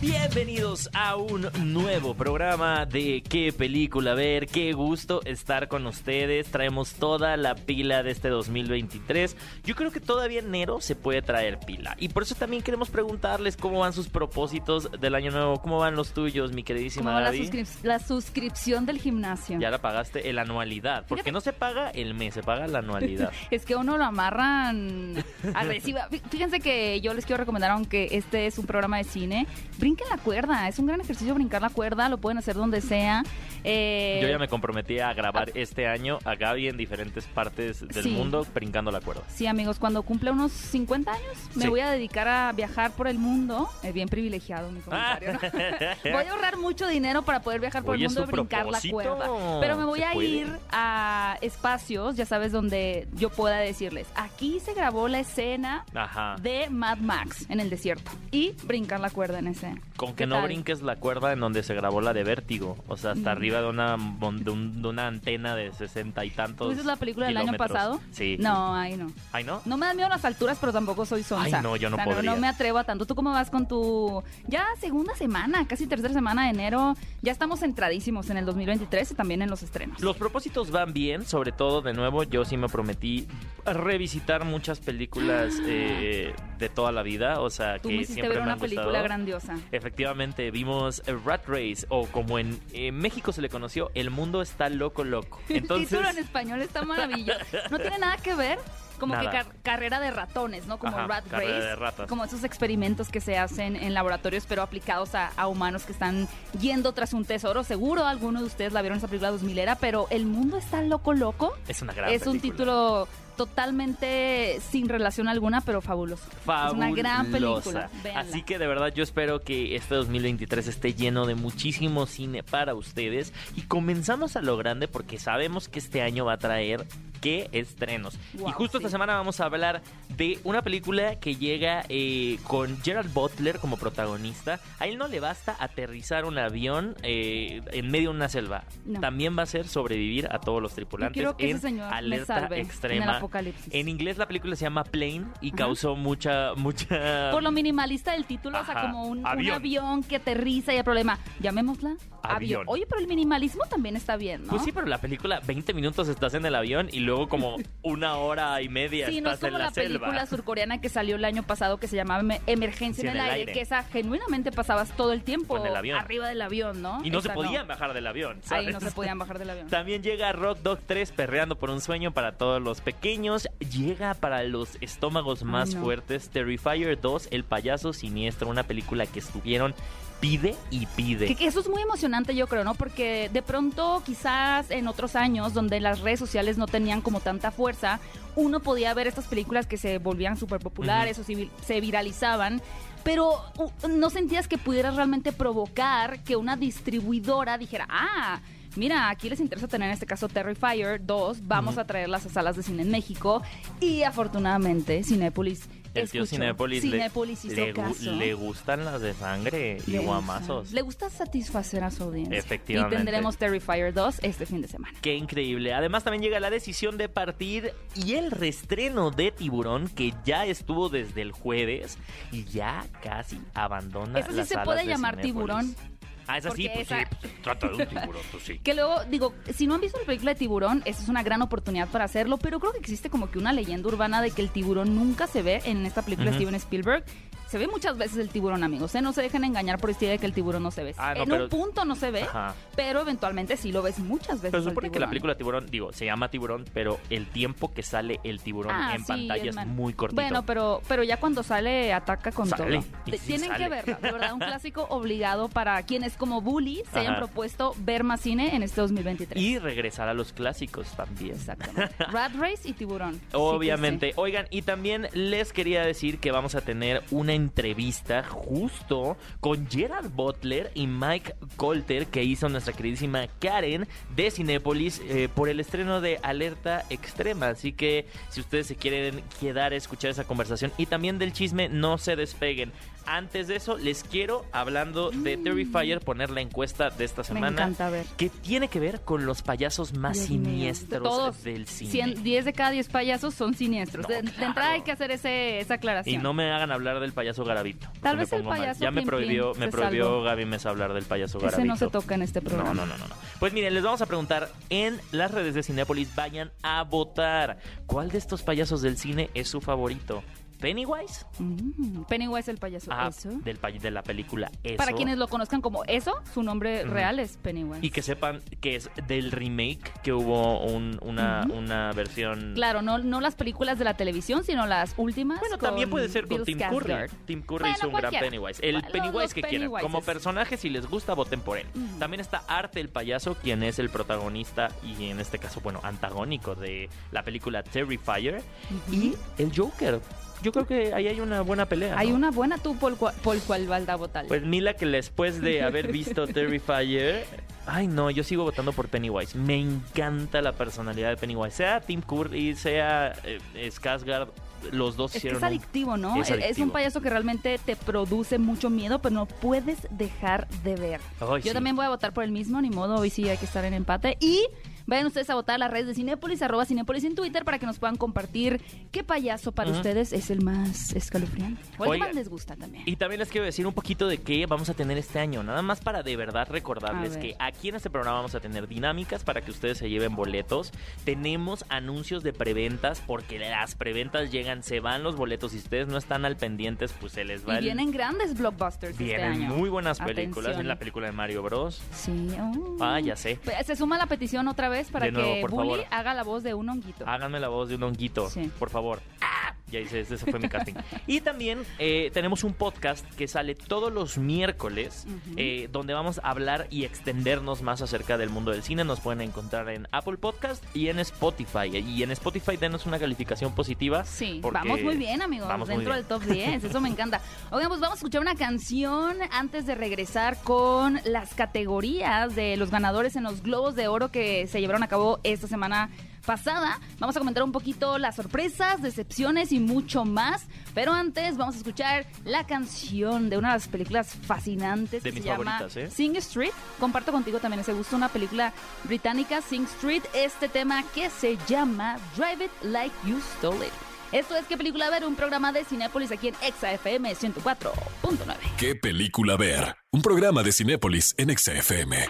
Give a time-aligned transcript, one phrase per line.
[0.00, 4.46] Bienvenidos a un nuevo programa de qué película ver.
[4.46, 6.50] Qué gusto estar con ustedes.
[6.50, 9.36] Traemos toda la pila de este 2023.
[9.62, 11.96] Yo creo que todavía enero se puede traer pila.
[12.00, 15.60] Y por eso también queremos preguntarles cómo van sus propósitos del año nuevo.
[15.60, 17.46] ¿Cómo van los tuyos, mi queridísima Como la, Gaby?
[17.50, 19.58] suscrip- la suscripción del gimnasio.
[19.60, 21.04] Ya la pagaste, el anualidad.
[21.08, 23.32] Porque no se paga el mes, se paga la anualidad.
[23.50, 25.22] Es que uno lo amarran
[25.54, 26.08] agresiva.
[26.08, 29.46] Fí- Fíjense que yo les quiero recomendar, aunque este es un programa de cine,
[29.90, 30.68] brinquen la cuerda.
[30.68, 33.22] Es un gran ejercicio brincar la cuerda, lo pueden hacer donde sea.
[33.64, 38.04] Eh, Yo ya me comprometí a grabar este año a Gaby en diferentes partes del
[38.04, 38.10] Sí.
[38.10, 39.22] mundo brincando la cuerda.
[39.28, 41.68] Sí, amigos, cuando cumpla unos 50 años, me Sí.
[41.68, 43.68] voy a dedicar a viajar por el mundo.
[43.82, 45.40] Es bien privilegiado mi comentario, ¿no?
[46.12, 48.80] Voy a ahorrar mucho dinero para poder viajar por Oye, el mundo y brincar la
[48.90, 49.26] cuerda.
[49.60, 50.28] Pero me voy a puede.
[50.28, 56.36] ir a espacios, ya sabes, donde yo pueda decirles, aquí se grabó la escena Ajá.
[56.40, 59.74] de Mad Max en el desierto y brincar la cuerda en ese.
[59.96, 60.44] Con ¿Qué que no tal?
[60.44, 62.76] brinques la cuerda en donde se grabó la de Vértigo.
[62.88, 63.36] O sea, hasta Mm.
[63.36, 66.66] arriba de una, de, un- de una antena de sesenta y tantos.
[66.66, 68.00] ¿Tú dices la película del año pasado?
[68.10, 68.36] Sí.
[68.40, 69.12] No, ahí no.
[69.32, 69.60] Ay, ¿no?
[69.66, 71.58] No me dan miedo las alturas, pero tampoco soy sonsa.
[71.58, 72.30] Ay, no, yo no O sea, podría.
[72.30, 73.04] No, me atrevo a tanto.
[73.06, 76.94] ¿Tú cómo vas con tu ya segunda semana, casi tercera semana de enero?
[77.20, 80.00] Ya estamos centradísimos en el 2023 y también en los estrenos.
[80.00, 83.26] Los propósitos van bien, sobre todo, de nuevo, yo sí me prometí
[83.66, 87.40] revisitar muchas películas eh, de toda la vida.
[87.40, 89.04] O sea, Tú que me siempre ver me una han película gustado.
[89.04, 89.58] grandiosa.
[89.72, 94.68] Efectivamente, vimos Rat Race, o como en eh, México se le conoció, El mundo está
[94.68, 95.40] loco, loco.
[95.48, 97.38] el Entonces, título en español está maravilloso.
[97.70, 98.58] No tiene nada que ver
[98.98, 100.78] como que car- carrera de ratones, ¿no?
[100.78, 101.66] Como Ajá, Rat carrera Race.
[101.68, 102.06] de ratas.
[102.08, 106.28] Como esos experimentos que se hacen en laboratorios, pero aplicados a, a humanos que están
[106.60, 107.64] yendo tras un tesoro.
[107.64, 111.14] Seguro alguno de ustedes la vieron esa película 2000 era, pero El mundo está loco,
[111.14, 111.56] loco.
[111.66, 113.08] es una gran es un título
[113.40, 116.28] totalmente sin relación alguna, pero fabuloso.
[116.28, 117.62] Es una gran película.
[117.62, 117.90] Fabulosa.
[118.04, 118.20] Véanla.
[118.20, 122.74] Así que de verdad yo espero que este 2023 esté lleno de muchísimo cine para
[122.74, 123.32] ustedes.
[123.56, 126.86] Y comenzamos a lo grande porque sabemos que este año va a traer
[127.22, 128.18] qué estrenos.
[128.34, 128.84] Wow, y justo sí.
[128.84, 129.82] esta semana vamos a hablar
[130.16, 134.60] de una película que llega eh, con Gerald Butler como protagonista.
[134.78, 138.64] A él no le basta aterrizar un avión eh, en medio de una selva.
[138.84, 139.00] No.
[139.00, 143.20] También va a ser sobrevivir a todos los tripulantes en ese señor me alerta extrema.
[143.30, 143.72] Apocalipsis.
[143.74, 145.56] En inglés la película se llama Plane y Ajá.
[145.56, 147.30] causó mucha, mucha...
[147.30, 148.82] Por lo minimalista del título, o sea, Ajá.
[148.86, 150.02] como un un Avión.
[150.02, 151.18] que aterriza y el problema.
[151.40, 152.64] Llamémosla Avión.
[152.66, 154.50] Oye, pero el minimalismo también está bien, ¿no?
[154.50, 158.16] Pues sí, pero la película, 20 minutos estás en el avión y luego como una
[158.16, 160.26] hora y media Sí, no es estás en la, la, película selva.
[160.26, 163.52] surcoreana que salió el año pasado que se llamaba Me- Emergencia Sí, en el, aire,
[163.52, 165.98] que esa genuinamente pasabas todo el tiempo Con el avión.
[165.98, 167.00] arriba del avión, ¿no?
[167.04, 168.74] Y no se podían bajar del avión, Ahí ¿sabes?
[168.74, 169.68] no se podían bajar del avión.
[169.68, 173.19] También llega Rock Dog 3 perreando por un sueño para todos los pequeños.
[173.58, 175.82] Llega para los estómagos más no.
[175.82, 179.74] fuertes Terrifier 2, El payaso siniestro, una película que estuvieron
[180.20, 181.34] pide y pide.
[181.34, 182.74] Que, eso es muy emocionante, yo creo, ¿no?
[182.74, 187.50] Porque de pronto, quizás en otros años, donde las redes sociales no tenían como tanta
[187.50, 188.00] fuerza,
[188.36, 192.60] uno podía ver estas películas que se volvían súper populares o se vi- se viralizaban,
[193.02, 193.40] pero
[193.88, 198.40] no sentías que pudieras realmente provocar que una distribuidora dijera, ah,
[198.76, 201.46] Mira, aquí les interesa tener en este caso Terrifier 2.
[201.46, 203.42] Vamos a traerlas a salas de cine en México.
[203.80, 205.68] Y afortunadamente, Cinépolis.
[205.92, 206.36] El tío escuchó.
[206.42, 210.60] Cinépolis le- Cinépolis hizo le, gu- le gustan las de sangre y guamazos.
[210.60, 212.38] gusta- Le gusta satisfacer a su audiencia.
[212.38, 212.94] Efectivamente.
[212.94, 214.96] Y tendremos Terrifier 2 este fin de semana.
[215.00, 215.74] Qué increíble.
[215.74, 220.90] Además también llega la decisión de partir y el restreno de Tiburón que ya estuvo
[220.90, 221.98] desde el jueves
[222.30, 225.34] y ya casi abandona Eso sí las se puede de llamar Cinépolis.
[225.34, 225.89] tiburón.
[226.30, 228.58] Ah, esa sí, Porque pues esa- sí, pues, trata de un tiburón, pues sí.
[228.62, 231.42] Que luego, digo, si no han visto la película de Tiburón, esa es una gran
[231.42, 234.50] oportunidad para hacerlo, pero creo que existe como que una leyenda urbana de que el
[234.50, 236.36] tiburón nunca se ve en esta película de.
[236.36, 237.04] Steven Spielberg.
[237.50, 239.02] Se ve muchas veces el tiburón, amigos, ¿eh?
[239.02, 240.94] No se dejen engañar por esta idea de que el tiburón no se ve.
[240.96, 242.54] Ah, no, en pero- un punto no se ve, Ajá.
[242.76, 244.52] pero eventualmente sí lo ves muchas veces.
[244.52, 248.20] Pero supone que la película Tiburón, digo, se llama Tiburón, pero el tiempo que sale
[248.22, 250.22] el tiburón Ah, en sí, pantalla es muy cortito.
[250.22, 252.86] Bueno, pero, pero ya cuando sale, ataca con Sale, todo.
[253.06, 253.64] sí Tienen sale.
[253.64, 258.04] que verla, de verdad, un clásico obligado para quienes como Bully se hayan propuesto ver
[258.04, 259.42] más cine en este 2023.
[259.42, 261.34] y regresar a los clásicos también.
[261.34, 261.94] Exactamente.
[262.12, 263.20] Rat Race y Tiburón.
[263.32, 264.08] Obviamente.
[264.08, 264.12] sí.
[264.14, 270.10] Oigan, y también les quería decir que vamos a tener una entrevista justo con Gerard
[270.10, 276.00] Butler y Mike Colter que hizo nuestra queridísima Karen de Cinépolis eh, por el estreno
[276.00, 277.48] de Alerta Extrema.
[277.48, 281.68] Así que si ustedes se quieren quedar a escuchar esa conversación y también del chisme,
[281.68, 282.72] no se despeguen.
[283.06, 287.48] Antes de eso, les quiero, hablando de Terrifier, poner la encuesta de esta Me semana.
[287.48, 288.06] encanta ver.
[288.16, 291.42] Que tiene que ver con los payasos más Dios siniestros Todos.
[291.42, 291.90] del cine.
[291.90, 294.06] 100 10 de cada 10 payasos son siniestros.
[294.08, 296.22] No, de, entrada hay que hacer ese, esa Y aclaración.
[296.22, 297.88] no me hagan hablar del payaso Garabito.
[298.00, 298.58] Tal me vez el pongo mal.
[298.60, 300.22] payaso Ya me prohibió, me prohibió.
[300.22, 301.58] Gaby Mesa hablar del payaso Garabito.
[301.60, 302.74] Ese no se toca en este No, programa.
[302.74, 303.14] no, no, no, no.
[303.38, 307.58] Pues miren, les vamos a preguntar en las redes de Cinépolis, vayan a votar.
[307.86, 310.22] ¿Cuál de estos payasos del cine es su favorito?
[310.60, 311.24] ¿Pennywise?
[311.38, 312.90] Mm, Pennywise el payaso.
[312.92, 313.30] Ah, Eso.
[313.30, 314.76] del pay- de la película Eso.
[314.76, 317.80] Para quienes lo conozcan como eso, su nombre real es Pennywise.
[317.84, 322.52] Y que sepan que es del remake, que hubo un- una, una versión...
[322.54, 325.40] Claro, no, no las películas de la televisión, sino las últimas.
[325.40, 326.94] Bueno, también puede ser con Tim Curry.
[327.26, 328.10] Tim Curry Bueno, hizo un gran.
[328.12, 328.60] Pennywise.
[328.66, 329.70] El Bueno, Pennywise los que quieran.
[329.80, 331.66] Como personaje, si les gusta, voten por él.
[331.98, 336.54] También está Arte el payaso, quien es el protagonista y en este caso, bueno, antagónico
[336.54, 338.42] de la película Terrifier.
[338.90, 340.00] Y el Joker.
[340.42, 341.98] Yo creo que ahí hay una buena pelea.
[341.98, 342.16] Hay ¿no?
[342.16, 344.26] una buena tú por, por cual valda votar.
[344.26, 347.24] Pues Mila, que después de haber visto Terrifier,
[347.66, 349.36] ay no, yo sigo votando por Pennywise.
[349.36, 351.56] Me encanta la personalidad de Pennywise.
[351.56, 354.28] Sea Tim Curry, sea eh, Skarsgård,
[354.72, 356.20] los dos es que es adictivo, ¿no?
[356.22, 361.00] Es un payaso que realmente te produce mucho miedo, pero no puedes dejar de ver.
[361.20, 361.52] Ay, Yo sí.
[361.52, 363.74] también voy a votar por el mismo, ni modo, hoy sí hay que estar en
[363.74, 364.16] empate.
[364.20, 364.46] Y
[364.90, 367.64] vayan ustedes a votar a las redes de Cinépolis, arroba Cinépolis en Twitter, para que
[367.66, 368.60] nos puedan compartir
[368.90, 371.62] qué payaso para ustedes es el más escalofriante.
[371.78, 372.82] O el que más les gusta también.
[372.86, 375.42] Y también les quiero decir un poquito de qué vamos a tener este año.
[375.42, 379.22] Nada más para de verdad recordarles que aquí en este programa vamos a tener dinámicas
[379.22, 380.72] para que ustedes se lleven boletos.
[381.04, 385.52] Tenemos anuncios de preventas porque las preventas llegan, se van los boletos.
[385.52, 387.64] Si ustedes no están al pendientes, pues se les va Y el...
[387.64, 389.54] vienen grandes blockbusters Vienen este año.
[389.54, 390.46] muy buenas películas.
[390.46, 390.60] Atención.
[390.62, 391.80] En la película de Mario Bros.
[391.92, 392.28] Sí.
[392.40, 392.76] oh.
[392.80, 393.38] Ah, ya sé.
[393.44, 395.86] Pues, Se suma la petición otra vez para De nuevo, que por Bully favor.
[395.90, 397.04] haga la voz de un honguito.
[397.06, 398.50] Háganme la voz de un honguito, Sí.
[398.58, 399.00] por favor.
[399.20, 399.54] ¡Ah!
[399.70, 400.74] Ya hice, ese fue mi casting.
[401.06, 405.06] y también eh, tenemos un podcast que sale todos los miércoles,
[405.36, 408.84] eh, donde vamos a hablar y extendernos más acerca del mundo del cine.
[408.84, 411.68] Nos pueden encontrar en Apple Podcast y en Spotify.
[411.76, 414.04] Y en Spotify denos una calificación positiva.
[414.04, 415.48] Sí, vamos muy bien, amigos.
[415.48, 415.96] vamos dentro bien.
[415.96, 416.64] del top 10.
[416.64, 417.20] Eso me encanta.
[417.50, 422.70] Oigan, pues vamos a escuchar una canción antes de regresar con las categorías de los
[422.70, 425.90] ganadores en los Globos de Oro que se llevaron a cabo esta semana
[426.24, 426.78] pasada.
[426.98, 430.46] Vamos a comentar un poquito las sorpresas, decepciones y mucho más.
[430.74, 435.16] Pero antes vamos a escuchar la canción de una de las películas fascinantes De que
[435.16, 435.90] mis se llama favoritas, ¿eh?
[435.90, 436.52] Sing Street.
[436.78, 438.52] Comparto contigo también ese gusto, una película
[438.84, 440.02] británica, Sing Street.
[440.14, 443.72] Este tema que se llama Drive It Like You Stole It.
[444.12, 445.04] Esto es ¿Qué película ver?
[445.04, 448.36] Un programa de Cinépolis aquí en Exa FM 104.9.
[448.58, 449.76] ¿Qué película ver?
[449.92, 452.08] Un programa de Cinépolis en XFM.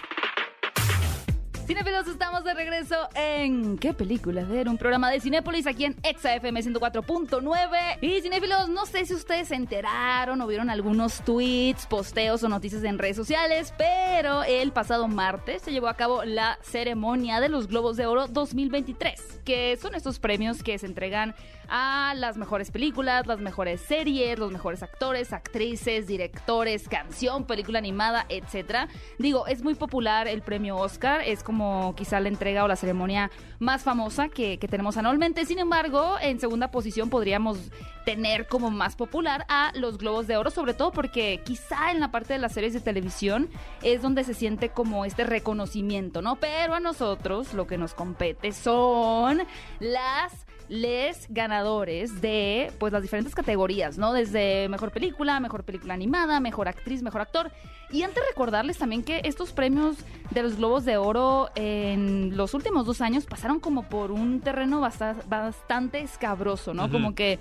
[1.71, 4.67] Cinefilos, estamos de regreso en ¿Qué película ver?
[4.67, 7.97] Un programa de Cinépolis aquí en Exa FM 104.9.
[8.01, 12.83] Y Cinéfilos, no sé si ustedes se enteraron o vieron algunos tweets, posteos o noticias
[12.83, 17.69] en redes sociales, pero el pasado martes se llevó a cabo la ceremonia de los
[17.69, 21.35] Globos de Oro 2023, que son estos premios que se entregan
[21.69, 28.25] a las mejores películas, las mejores series, los mejores actores, actrices, directores, canción, película animada,
[28.27, 28.89] etcétera.
[29.19, 31.60] Digo, es muy popular el premio Oscar, es como
[31.95, 35.45] quizá la entrega o la ceremonia más famosa que, que tenemos anualmente.
[35.45, 37.71] Sin embargo, en segunda posición podríamos
[38.05, 42.11] tener como más popular a los Globos de Oro, sobre todo porque quizá en la
[42.11, 43.49] parte de las series de televisión
[43.83, 46.37] es donde se siente como este reconocimiento, ¿no?
[46.37, 49.43] Pero a nosotros lo que nos compete son
[49.79, 54.13] las les ganadores de pues las diferentes categorías, ¿no?
[54.13, 57.51] Desde mejor película, mejor película animada, mejor actriz, mejor actor.
[57.89, 59.97] Y antes recordarles también que estos premios
[60.29, 64.79] de los Globos de Oro en los últimos dos años pasaron como por un terreno
[64.79, 66.89] basta- bastante escabroso, ¿no?
[66.89, 67.37] Como que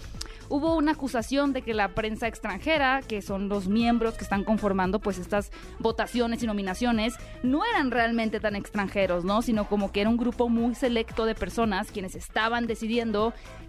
[0.48, 4.98] hubo una acusación de que la prensa extranjera, que son los miembros que están conformando
[4.98, 7.14] pues estas votaciones y nominaciones,
[7.44, 9.42] no eran realmente tan extranjeros, ¿no?
[9.42, 13.19] Sino como que era un grupo muy selecto de personas quienes estaban decidiendo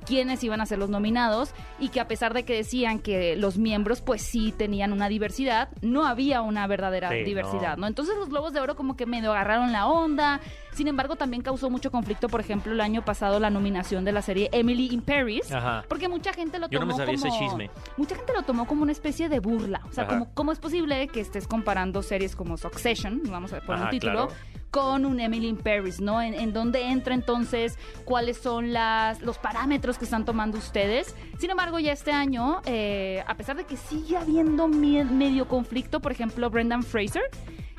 [0.05, 3.57] quiénes iban a ser los nominados y que a pesar de que decían que los
[3.57, 7.81] miembros pues sí tenían una diversidad, no había una verdadera Sí, diversidad, no.
[7.81, 7.87] ¿no?
[7.87, 10.39] Entonces los Globos de Oro como que medio agarraron la onda.
[10.73, 14.21] Sin embargo, también causó mucho conflicto, por ejemplo, el año pasado la nominación de la
[14.21, 15.83] serie Emily in Paris, Ajá.
[15.89, 17.69] porque mucha gente lo Yo no tomó me sabía ese como chisme.
[17.97, 19.81] mucha gente lo tomó como una especie de burla.
[19.89, 20.13] O sea, Ajá.
[20.13, 23.89] como cómo es posible que estés comparando series como Succession, vamos a poner Ajá, un
[23.91, 24.31] título, claro.
[24.71, 26.21] con un Emily in Paris, ¿no?
[26.21, 31.15] En, en dónde entra entonces, cuáles son las, los parámetros que están tomando ustedes.
[31.37, 36.13] Sin embargo, ya este año, eh, a pesar de que sigue habiendo medio conflicto, por
[36.13, 37.23] ejemplo, Brendan Fraser.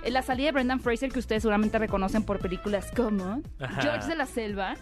[0.04, 3.82] Eh, La salida de Brendan Fraser, que ustedes seguramente reconocen por películas como Ajá.
[3.82, 4.74] George de la Selva,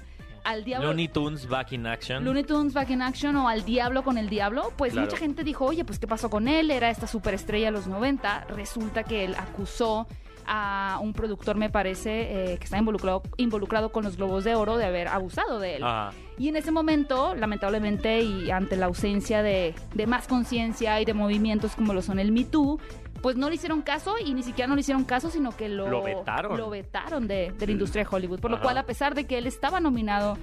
[0.45, 0.89] al diablo.
[0.89, 2.25] Looney Tunes Back in Action.
[2.25, 5.07] Looney Tunes Back in Action o Al Diablo con el Diablo, pues Claro.
[5.07, 6.71] mucha gente dijo, oye, pues ¿qué pasó con él?
[6.71, 8.47] Era esta superestrella de los 90.
[8.49, 10.07] Resulta que él acusó
[10.47, 14.79] a un productor, me parece, eh, que está involucrado, involucrado con los Globos de Oro
[14.79, 15.85] de haber abusado de él.
[15.85, 16.13] Ajá.
[16.39, 21.13] Y en ese momento, lamentablemente, y ante la ausencia de, de más conciencia y de
[21.13, 22.81] movimientos como lo son el Me Too,
[23.23, 25.89] pues no le hicieron caso y ni siquiera no le hicieron caso, sino que lo,
[25.89, 26.57] Lo vetaron.
[26.57, 28.41] lo vetaron de, de la industria de Hollywood.
[28.41, 30.39] Por lo cual, a pesar de que él estaba nominado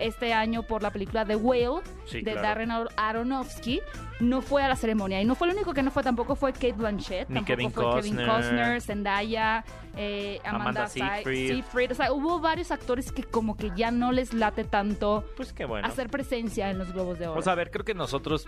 [0.00, 2.40] este año por la película The Whale Sí, de claro.
[2.48, 3.80] Darren Ar- Aronofsky,
[4.20, 5.20] no fue a la ceremonia.
[5.20, 7.70] Y no fue el único que no fue, tampoco fue Kate Blanchett, Ni tampoco Kevin
[7.72, 8.80] fue Kevin Costner.
[8.80, 9.64] Zendaya,
[9.96, 11.48] eh, Amanda, Amanda Sey- Seyfried.
[11.48, 11.92] Seyfried.
[11.92, 15.64] O sea, hubo varios actores que como que ya no les late tanto Pues qué
[15.64, 15.86] bueno.
[15.86, 17.40] hacer presencia en los Globos de Oro.
[17.40, 18.46] O sea, a ver, creo que nosotros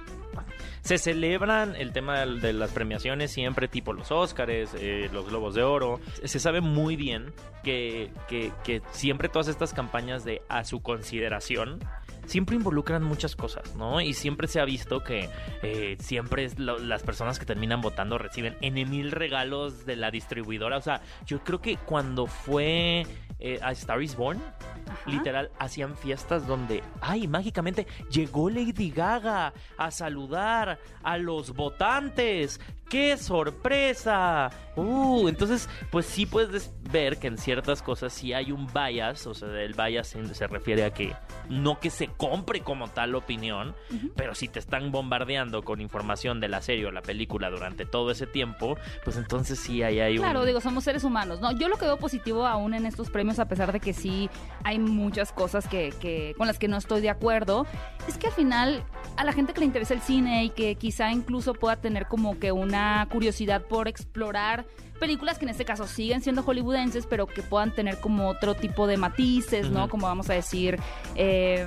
[0.82, 5.62] se celebran el tema de las premiaciones siempre tipo los Óscares, eh, los Globos de
[5.64, 6.00] Oro.
[6.24, 7.32] Se sabe muy bien
[7.64, 11.80] que, que, que siempre todas estas campañas de a su consideración
[12.26, 14.00] siempre involucran muchas cosas, ¿no?
[14.00, 15.28] Y siempre se ha visto que
[15.62, 20.10] eh, siempre es lo- las personas que terminan votando reciben N mil regalos de la
[20.10, 20.76] distribuidora.
[20.76, 23.06] O sea, yo creo que cuando fue
[23.38, 24.40] eh, a Star is Born,
[24.88, 25.10] Ajá.
[25.10, 32.60] literal hacían fiestas donde, ay, mágicamente llegó Lady Gaga a saludar a los votantes.
[32.88, 34.50] ¡Qué sorpresa!
[34.76, 39.26] Uh, entonces, pues sí puedes des- ver que en ciertas cosas sí hay un bias,
[39.26, 41.14] o sea, el bias se, refiere a que
[41.48, 43.74] no que se compre como tal opinión,
[44.16, 48.10] pero si te están bombardeando con información de la serie o la película durante todo
[48.10, 50.22] ese tiempo, pues entonces sí ahí hay un...
[50.24, 51.52] Claro, digo, somos seres humanos, ¿no?
[51.52, 54.28] Yo lo que veo positivo aún en estos premios, a pesar de que sí
[54.62, 57.66] hay muchas cosas que, que- con las que no estoy de acuerdo,
[58.06, 58.84] es que al final
[59.16, 62.38] a la gente que le interesa el cine y que quizá incluso pueda tener como
[62.38, 64.65] que una curiosidad por explorar
[64.98, 68.86] películas que en este caso siguen siendo hollywoodenses, pero que puedan tener como otro tipo
[68.86, 69.88] de matices, ¿no?
[69.90, 70.78] Como vamos a decir,
[71.14, 71.66] eh,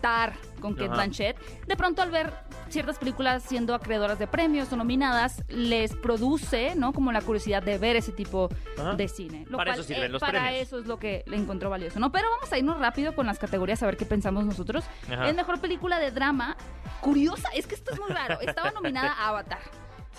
[0.00, 0.94] Tar con Kate Ajá.
[0.94, 1.36] Blanchett.
[1.66, 2.32] De pronto al ver
[2.68, 6.92] ciertas películas siendo acreedoras de premios o nominadas, les produce, ¿no?
[6.92, 8.48] Como la curiosidad de ver ese tipo
[8.96, 9.44] de cine.
[9.48, 10.62] Lo Para cual, eso sirven eh, los para premios.
[10.62, 12.12] eso es lo que le encontró valioso, ¿no?
[12.12, 14.84] Pero vamos a irnos rápido con las categorías a ver qué pensamos nosotros.
[15.26, 16.56] Es mejor película de drama.
[17.00, 18.40] Curiosa, es que esto es muy raro.
[18.40, 19.58] Estaba nominada a Avatar.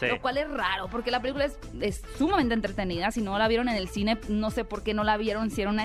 [0.08, 3.12] Lo cual es raro, porque la película es, es sumamente entretenida.
[3.12, 5.62] Si no la vieron en el cine, no sé por qué no la vieron, si
[5.62, 5.79] era un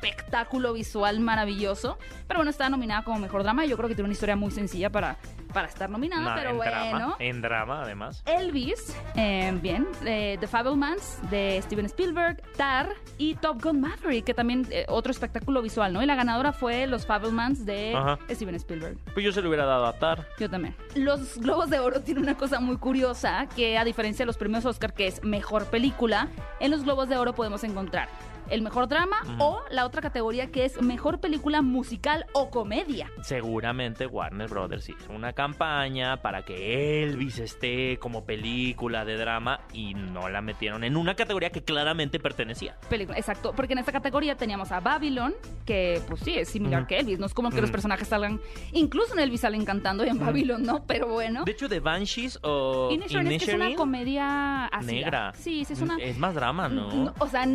[0.00, 1.98] espectáculo visual maravilloso.
[2.26, 3.66] Pero bueno, estaba nominada como mejor drama.
[3.66, 5.18] Yo creo que tiene una historia muy sencilla para,
[5.52, 6.72] para estar nominada, pero en bueno.
[6.72, 8.22] drama, en drama además.
[8.26, 12.88] Elvis, eh, bien, eh, The Fablemans de Steven Spielberg, Tar
[13.18, 16.02] y Top Gun Maverick, que también eh, otro espectáculo visual, ¿no?
[16.02, 18.18] Y la ganadora fue Los Fablemans de Ajá.
[18.30, 18.96] Steven Spielberg.
[19.12, 20.26] Pues yo se lo hubiera dado a Tar.
[20.38, 20.74] Yo también.
[20.94, 24.64] Los Globos de Oro tienen una cosa muy curiosa, que a diferencia de los premios
[24.64, 26.28] Oscar, que es mejor película,
[26.60, 28.08] en los Globos de Oro podemos encontrar
[28.50, 33.10] el mejor drama o la otra categoría que es mejor película musical o comedia.
[33.22, 39.94] Seguramente Warner Brothers hizo una campaña para que Elvis esté como película de drama y
[39.94, 42.76] no la metieron en una categoría que claramente pertenecía.
[42.88, 46.98] Película, exacto, porque en esta categoría teníamos a Babylon, que pues sí, es similar que
[46.98, 48.40] Elvis, no es como que los personajes salgan,
[48.72, 50.84] incluso en Elvis salen cantando y en Babylon, ¿no?
[50.86, 51.44] Pero bueno.
[51.44, 54.92] De hecho, The Banshees o Inisherin es una comedia ácida.
[54.92, 55.32] negra.
[55.34, 55.96] Sí, sí, es una...
[55.98, 56.92] Es más drama, ¿no?
[56.92, 57.46] No, o sea,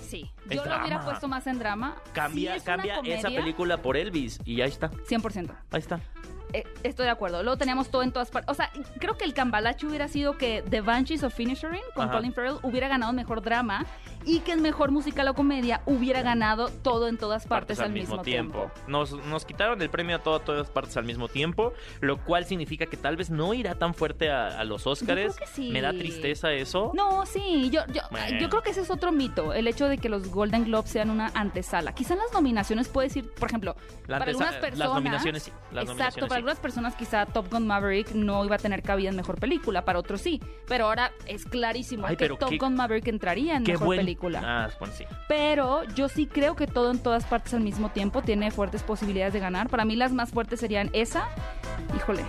[0.00, 0.30] sí.
[0.50, 1.96] Es Yo lo hubiera puesto más en drama.
[2.12, 5.54] Cambia, Sí, es una cambia esa comedia, película por Elvis y ahí está, 100%.
[5.70, 6.00] ahí está.
[6.52, 7.42] Eh, estoy de acuerdo.
[7.42, 8.50] Luego teníamos todo en todas partes.
[8.50, 12.16] O sea, creo que el cambalache hubiera sido que The Banshees of Inisherin con Ajá.
[12.18, 13.86] Colin Farrell hubiera ganado mejor drama
[14.24, 18.22] y que el mejor musical o comedia hubiera ganado todo en todas partes, al mismo
[18.22, 18.70] tiempo.
[18.86, 22.86] Nos, nos quitaron el premio a todo, todas partes al mismo tiempo, lo cual significa
[22.86, 25.34] que tal vez no irá tan fuerte a, a los Óscares.
[25.34, 25.70] creo que sí.
[25.70, 26.92] Me da tristeza eso.
[26.94, 28.38] No, sí, yo, yo, Bueno.
[28.38, 31.10] yo creo que ese es otro mito, el hecho de que los Golden Globes sean
[31.10, 31.92] una antesala.
[31.92, 33.74] Quizá en las nominaciones puede decir, por ejemplo,
[34.06, 34.78] La para algunas personas...
[34.78, 35.50] Las nominaciones sí.
[35.72, 36.41] Las Exacto, nominaciones para.
[36.42, 40.00] Algunas personas quizá Top Gun Maverick no iba a tener cabida en mejor película, para
[40.00, 40.40] otros sí.
[40.66, 44.40] Pero ahora es clarísimo Ay, que Top qué- Gun Maverick entraría en mejor buen- película.
[44.44, 45.04] Ah, bueno, sí.
[45.28, 49.32] Pero yo sí creo que todo en todas partes al mismo tiempo tiene fuertes posibilidades
[49.34, 49.68] de ganar.
[49.68, 51.28] Para mí las más fuertes serían esa,
[51.96, 52.24] híjole,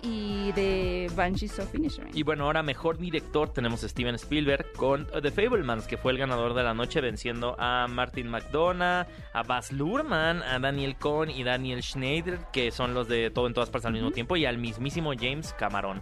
[0.00, 2.16] Y de Banshees of Inisherin.
[2.16, 6.18] Y bueno, ahora mejor director tenemos a Steven Spielberg con The Fablemans, que fue el
[6.18, 11.42] ganador de la noche venciendo a Martin McDonough, a Baz Luhrmann, a Daniel Cohn y
[11.42, 14.58] Daniel Schneider, que son los de todo en todas partes al mismo tiempo, y al
[14.58, 16.00] mismísimo James Cameron.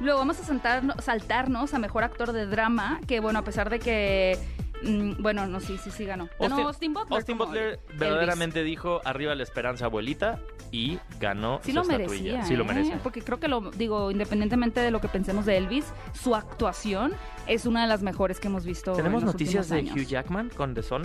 [0.00, 4.36] Luego vamos a saltarnos a mejor actor de drama, que bueno, a pesar de que...
[4.82, 6.28] mm, bueno, no, sí, sí, sí ganó.
[6.38, 7.16] Ganó Austin, Butler.
[7.18, 7.98] Austin Butler Elvis.
[7.98, 10.38] verdaderamente dijo arriba la esperanza abuelita
[10.70, 12.08] y ganó Sí su lo estatuilla.
[12.32, 12.66] merecía, Sí lo ¿eh?
[12.66, 12.96] merece.
[13.02, 17.12] Porque creo que lo digo, independientemente de lo que pensemos de Elvis, su actuación
[17.46, 18.92] es una de las mejores que hemos visto.
[18.92, 20.06] ¿Tenemos en los noticias de Hugh.
[20.06, 21.02] Jackman con The Son?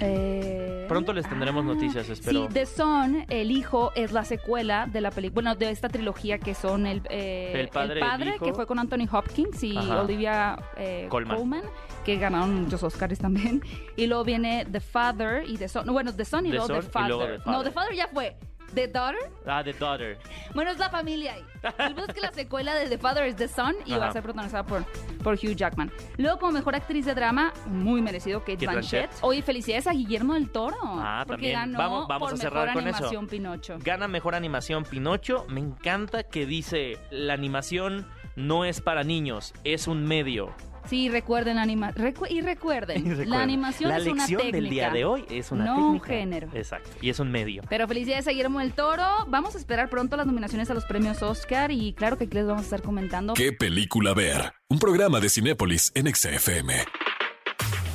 [0.00, 2.48] Eh, Pronto les tendremos noticias, espero.
[2.48, 6.38] Sí, The Son, el hijo, es la secuela de la película, bueno, de esta trilogía
[6.38, 8.44] que son el, eh, El padre, el hijo.
[8.44, 10.02] que fue con Anthony Hopkins y Ajá.
[10.02, 11.36] Olivia eh, Colman.
[11.36, 11.62] Colman.
[12.04, 13.62] que ganaron muchos Oscars también.
[13.96, 15.86] Y luego viene The Father y The Son.
[15.86, 17.08] no, Bueno, The Son y The luego Son The y Father.
[17.08, 17.62] luego The No.
[17.62, 18.36] The Father ya fue.
[18.74, 19.20] The Daughter.
[19.46, 20.18] Ah, The Daughter.
[20.54, 21.44] Bueno, es la familia ahí.
[21.78, 24.64] El que la secuela de The Father es The Son y va a ser protagonizada
[24.64, 24.84] por,
[25.22, 25.90] por Hugh Jackman.
[26.16, 29.00] Luego, como mejor actriz de drama, muy merecido, Kate, Kate Blanchett.
[29.02, 29.24] Blanchett.
[29.24, 30.76] Oye, felicidades a Guillermo del Toro.
[30.82, 31.72] Ah, porque también.
[31.72, 32.96] ganó Vamos- vamos por a cerrar mejor con eso.
[32.96, 33.78] animación Pinocho.
[33.82, 35.46] Gana mejor animación Pinocho.
[35.48, 40.54] Me encanta que dice la animación no es para niños, es un medio.
[40.88, 44.56] Sí, recuerden anima recu- y, recuerden, Y recuerden, la animación la es una lección técnica.
[44.60, 45.92] del día de hoy es una no técnica.
[45.92, 46.48] un género.
[46.54, 46.90] Exacto.
[47.00, 47.62] Y es un medio.
[47.68, 49.04] Pero felicidades a Guillermo del Toro.
[49.28, 52.46] Vamos a esperar pronto las nominaciones a los premios Oscar y claro que aquí les
[52.46, 53.34] vamos a estar comentando.
[53.34, 54.52] ¿Qué película ver?
[54.68, 56.74] Un programa de Cinépolis en XFM.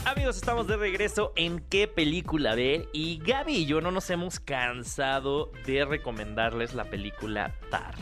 [0.06, 4.40] Amigos, estamos de regreso en qué película ver y Gaby y yo no nos hemos
[4.40, 7.94] cansado de recomendarles la película Tar.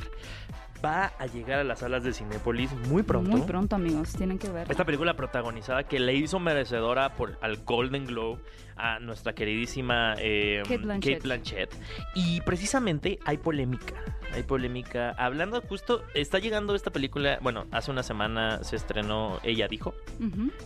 [0.86, 3.32] Va a llegar a las salas de Cinépolis muy pronto.
[3.32, 4.70] Muy pronto, amigos, tienen que ver.
[4.70, 8.40] Esta película protagonizada que le hizo merecedora por, al Golden Globe
[8.76, 11.24] a nuestra queridísima eh, Kate Blanchett.
[11.24, 11.76] Blanchett.
[12.14, 13.96] Y precisamente hay polémica.
[14.36, 15.16] Hay polémica.
[15.18, 17.40] Hablando justo, está llegando esta película.
[17.42, 19.96] Bueno, hace una semana se estrenó Ella Dijo.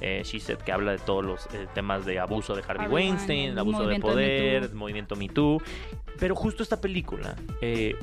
[0.02, 2.94] Eh, She Said, que habla de todos los eh, temas de abuso de Harvey Harvey
[2.96, 5.62] Weinstein, Weinstein, abuso de Me poder, movimiento Me Too.
[6.20, 7.36] Pero justo esta película.
[7.62, 7.96] eh,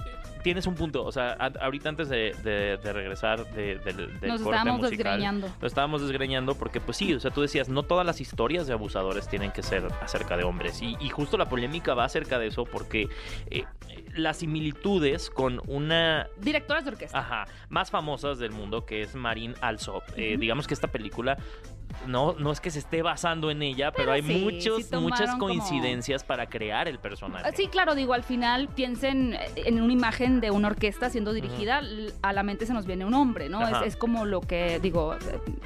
[0.42, 4.28] Tienes un punto, o sea, a- ahorita antes de, de- de regresar de- del, del
[4.30, 5.48] Nos corte estábamos musical, desgreñando.
[5.60, 8.72] lo estábamos desgreñando porque, pues sí, o sea, tú decías, no todas las historias de
[8.74, 10.80] abusadores tienen que ser acerca de hombres.
[10.82, 13.08] Y, y justo la polémica va acerca de eso porque
[13.50, 13.64] eh,
[14.16, 17.18] las similitudes con una Directoras de orquesta.
[17.18, 20.02] ajá, más famosas del mundo, que es Marin Alsop.
[20.16, 21.36] Eh, digamos que esta película
[22.06, 24.96] no, no es que se esté basando en ella, pero, Pero hay sí, muchos, sí
[24.96, 27.50] muchas como- coincidencias para crear el personaje.
[27.56, 31.80] Sí, claro, digo, al final piensen en una imagen de una orquesta siendo dirigida,
[32.22, 33.66] a la mente se nos viene un hombre, ¿no?
[33.66, 35.16] Es, es como lo que, digo,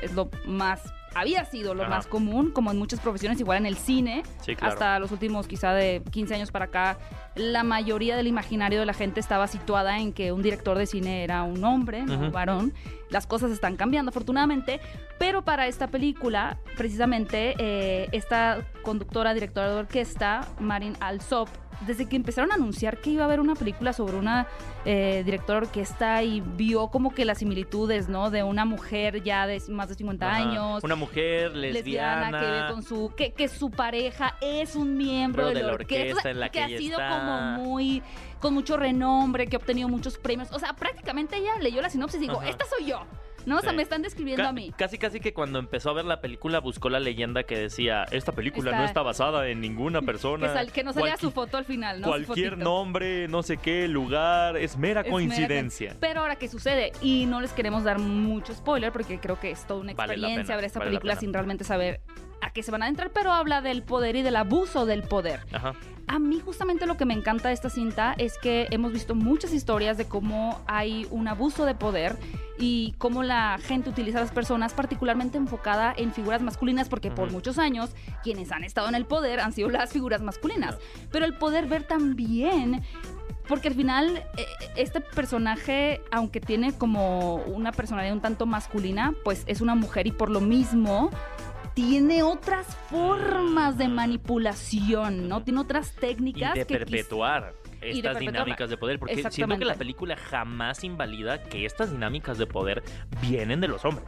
[0.02, 0.82] es lo más,
[1.14, 1.90] había sido lo Ajá.
[1.90, 4.72] más común, como en muchas profesiones, igual en el cine, Sí, claro.
[4.72, 6.98] hasta los últimos quizá de 15 años para acá,
[7.34, 11.24] la mayoría del imaginario de la gente estaba situada en que un director de cine
[11.24, 12.72] era un hombre, no un varón.
[13.10, 14.80] Las cosas están cambiando afortunadamente,
[15.18, 21.48] pero para esta película, precisamente, eh, esta conductora, directora de orquesta, Marin Alsop,
[21.86, 24.46] desde que empezaron a anunciar que iba a haber una película sobre una
[24.84, 28.30] eh, directora de orquesta y vio como que las similitudes, ¿no?
[28.30, 30.36] De una mujer ya de más de 50 Ajá.
[30.36, 32.30] años, Una mujer lesbiana.
[32.30, 36.30] lesbiana, que vive con su que, que su pareja es un miembro de la orquesta,
[36.30, 37.08] en la que ha sido está.
[37.18, 38.02] como muy
[38.40, 40.50] con mucho renombre, que ha obtenido muchos premios.
[40.52, 42.48] O sea, prácticamente ella leyó la sinopsis y Ajá.
[42.48, 43.04] esta soy yo.
[43.46, 43.56] ¿No?
[43.56, 44.70] O sea, me están describiendo a mí.
[44.76, 48.32] Casi, casi que cuando empezó a ver la película buscó la leyenda que decía, esta
[48.32, 50.52] película no Está- basada en ninguna Que, persona.
[50.52, 52.08] sal- que no salía su foto al final, ¿no?
[52.08, 55.96] Cualquier nombre, no sé qué, lugar, es mera Es mera coincidencia.
[56.00, 56.92] Pero ahora, ¿qué sucede?
[57.00, 60.44] Y no les queremos dar mucho spoiler porque creo que es toda una Vale experiencia
[60.44, 62.02] pena, ver esta vale película sin realmente saber
[62.40, 65.40] a qué se van a adentrar, pero habla del poder y del abuso del poder.
[65.52, 65.74] Ajá.
[66.06, 69.52] A mí justamente lo que me encanta de esta cinta es que hemos visto muchas
[69.52, 72.16] historias de cómo hay un abuso de poder
[72.58, 77.30] y cómo la gente utiliza a las personas particularmente enfocada en figuras masculinas porque por
[77.30, 77.90] muchos años
[78.24, 80.78] quienes han estado en el poder han sido las figuras masculinas.
[81.12, 82.82] Pero el poder ver también
[83.50, 89.42] porque al final eh, este personaje, aunque tiene como una personalidad un tanto masculina, pues
[89.46, 91.10] es una mujer y por lo mismo
[91.88, 95.42] tiene otras formas de manipulación, ¿no?
[95.42, 98.20] Tiene otras Y técnicas de que perpetuar de estas perpetuarla.
[98.20, 98.98] dinámicas de poder.
[98.98, 102.82] Porque siento que la película jamás invalida que estas dinámicas de poder
[103.22, 104.06] vienen de los hombres.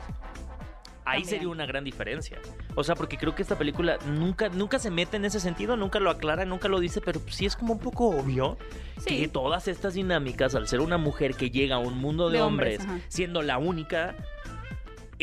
[1.04, 1.28] Ahí También.
[1.30, 2.38] sería una gran diferencia.
[2.76, 5.98] O sea, porque creo que esta película nunca, nunca se mete en ese sentido, nunca
[5.98, 8.56] lo aclara, nunca lo dice, pero sí es como un poco obvio
[8.98, 9.18] Sí.
[9.18, 12.42] que todas estas dinámicas, al ser una mujer que llega a un mundo de, De
[12.44, 14.14] hombres, hombres, siendo la única,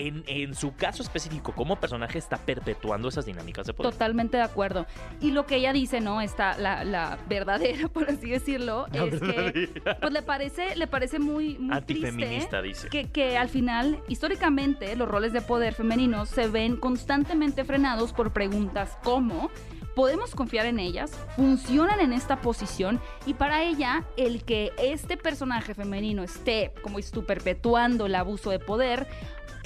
[0.08, 3.92] en, en su caso específico como personaje, está perpetuando esas dinámicas de poder.
[3.92, 4.86] Totalmente de acuerdo.
[5.20, 6.22] Y lo que ella dice, ¿no?
[6.22, 11.20] Está la, la verdadera, por así decirlo, La es que pues le parece, le parece
[11.20, 12.90] muy, muy Antifeminista, triste dice.
[12.90, 18.32] que, que al final, históricamente, los roles de poder femeninos se ven constantemente frenados por
[18.32, 19.50] preguntas como
[19.96, 21.12] ¿podemos confiar en ellas?
[21.36, 23.02] ¿Funcionan en esta posición?
[23.26, 28.50] Y para ella, el que este personaje femenino esté, como dices tú, perpetuando el abuso
[28.50, 29.08] de poder,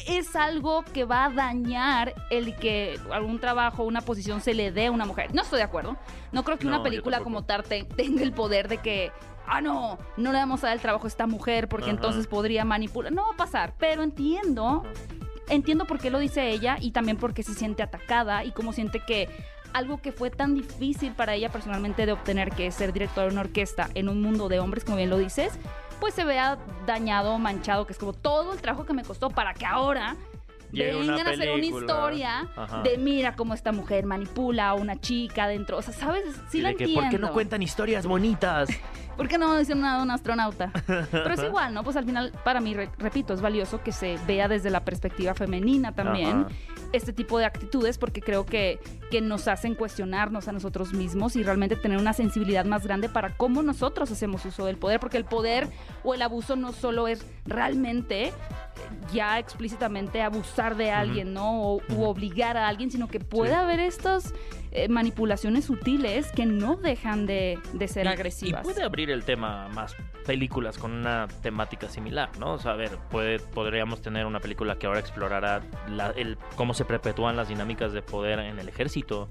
[0.08, 4.88] es algo que va a dañar el que algún trabajo, una posición se le dé
[4.88, 5.34] a una mujer.
[5.34, 5.98] No estoy de acuerdo.
[6.32, 9.12] No creo que No, una película como Tarte tenga el poder de que,
[9.48, 11.96] ah, no, no le vamos a dar el trabajo a esta mujer porque Ajá.
[11.96, 13.12] entonces podría manipular.
[13.12, 14.84] No va a pasar, pero entiendo,
[15.50, 19.00] entiendo por qué lo dice ella y también porque se siente atacada y cómo siente
[19.00, 19.30] que
[19.74, 23.34] algo que fue tan difícil para ella personalmente de obtener, que es ser directora de
[23.34, 25.54] una orquesta en un mundo de hombres, como bien lo dices,
[26.00, 29.54] pues se vea dañado, manchado, que es como todo el trabajo que me costó para
[29.54, 30.16] que ahora
[30.72, 32.82] vengan a hacer una historia Ajá.
[32.82, 35.78] de mira cómo esta mujer manipula a una chica dentro.
[35.78, 36.24] O sea, ¿sabes?
[36.50, 37.02] Sí la entiendo.
[37.02, 38.70] ¿Por qué no cuentan historias bonitas?
[39.18, 40.72] ¿Por qué no dicen nada de un astronauta?
[41.12, 41.84] Pero es igual, ¿no?
[41.84, 45.36] Pues al final, para mí, re- repito, es valioso que se vea desde la perspectiva
[45.36, 46.48] femenina también Ajá.
[46.94, 48.80] Este tipo de actitudes porque creo que,
[49.12, 53.36] que nos hacen cuestionarnos a nosotros mismos y realmente tener una sensibilidad más grande para
[53.36, 55.68] cómo nosotros hacemos uso del poder, porque el poder
[56.04, 58.32] o el abuso no solo es realmente
[59.12, 61.62] ya explícitamente abusar de alguien, ¿no?
[61.62, 63.56] O, u obligar a alguien, sino que puede Sí.
[63.58, 64.34] haber estas
[64.76, 68.62] eh, manipulaciones sutiles que no dejan de, de ser Y- agresivas.
[68.62, 72.54] Y puede abrir el tema más películas con una temática similar, ¿no?
[72.54, 76.74] O sea, a ver, puede, podríamos tener una película que ahora explorara la- el, cómo
[76.74, 79.30] se perpetúan las dinámicas de poder en el ejército.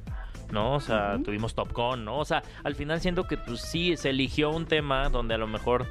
[0.51, 0.75] ¿No?
[0.75, 2.19] O sea, tuvimos Top Gun, ¿no?
[2.19, 5.47] O sea, al final siento que pues sí, se eligió un tema donde a lo
[5.47, 5.87] mejor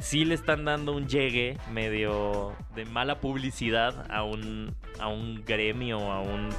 [0.00, 5.98] sí le están dando un llegue medio de mala publicidad a un, a un gremio,
[6.12, 6.50] a un,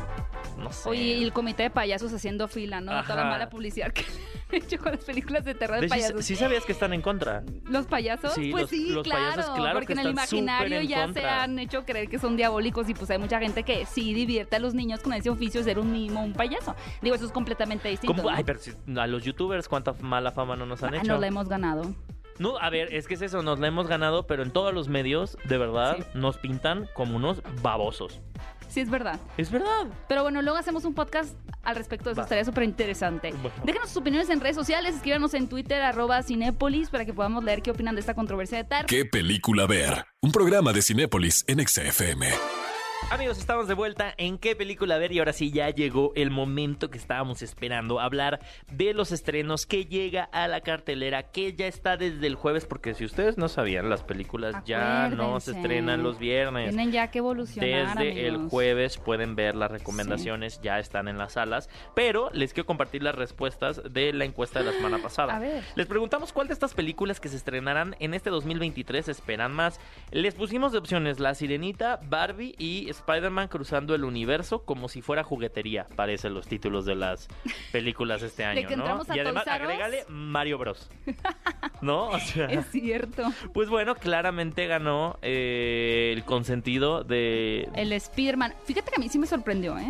[0.58, 0.89] no sé.
[0.89, 3.02] Oye, y el comité de payasos haciendo fila, ¿no?
[3.04, 4.02] Toda la mala publicidad que
[4.50, 6.26] han hecho con las películas de terror de, payasos.
[6.26, 7.43] sí sabías que están en contra.
[7.69, 8.34] ¿Los payasos?
[8.34, 11.13] Sí, pues los- sí, los claro, payasos, claro porque que en el imaginario en ya
[11.13, 14.56] se han hecho creer que son diabólicos y pues hay mucha gente que sí divierte
[14.56, 16.76] a los niños con ese oficio de ser un mimo, un payaso.
[17.02, 18.15] Digo, eso es completamente distinto.
[18.15, 18.30] ¿Cómo?
[18.32, 18.36] ¿no?
[18.38, 21.08] Ay, pero si- a los youtubers, ¿cuánta mala fama no nos han Ah, hecho?
[21.13, 21.93] no la hemos ganado.
[22.38, 24.88] No, a ver, es que es eso, nos la hemos ganado, pero en todos los
[24.89, 26.04] medios, de verdad, Sí.
[26.15, 28.19] nos pintan como unos babosos.
[28.67, 29.19] Sí, es verdad.
[29.38, 29.86] Es verdad.
[30.10, 32.24] Pero bueno, luego hacemos un podcast al respecto de eso, Va.
[32.26, 33.32] estaría súper interesante.
[33.32, 33.52] Bueno.
[33.63, 37.62] Déjenos sus opiniones en redes sociales, escríbanos en Twitter, arroba Cinépolis, para que podamos leer
[37.62, 38.86] qué opinan de esta controversia de Tar.
[38.86, 40.06] ¿Qué película ver?
[40.21, 42.64] Un programa de Cinépolis en XFM.
[43.12, 46.89] Amigos, estamos de vuelta en qué película ver y ahora sí ya llegó el momento
[46.89, 48.39] que estábamos esperando, hablar
[48.71, 52.95] de los estrenos que llega a la cartelera, que ya está desde el jueves, porque
[52.95, 56.69] si ustedes no sabían, las películas ya no se estrenan los viernes.
[56.69, 61.34] Tienen ya que evolucionar, Desde el jueves pueden ver las recomendaciones, ya están en las
[61.34, 65.36] salas, pero les quiero compartir las respuestas de la encuesta de la semana pasada.
[65.36, 65.63] A ver.
[65.75, 69.79] Les preguntamos cuál de estas películas que se estrenarán en este 2023 esperan más.
[70.12, 75.23] Les pusimos de opciones La Sirenita, Barbie y Spider-Man cruzando el universo como si fuera
[75.23, 77.27] juguetería, parecen los títulos de las
[77.71, 79.01] películas este año, que ¿no?
[79.13, 80.89] Y además agrégale Mario Bros.
[81.81, 82.08] ¿No?
[82.08, 83.23] O sea, Es cierto.
[83.53, 88.53] pues bueno, claramente ganó eh, el consentido de El Spider-Man.
[88.65, 89.88] Fíjate que a mí sí me sorprendió, ¿eh?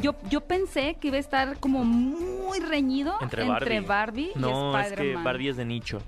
[0.00, 3.80] Yo, yo pensé que iba a estar como muy reñido Entre Barbie.
[3.80, 5.18] Barbie y No, es Spider-Man.
[5.22, 6.02] que Barbie es de nicho.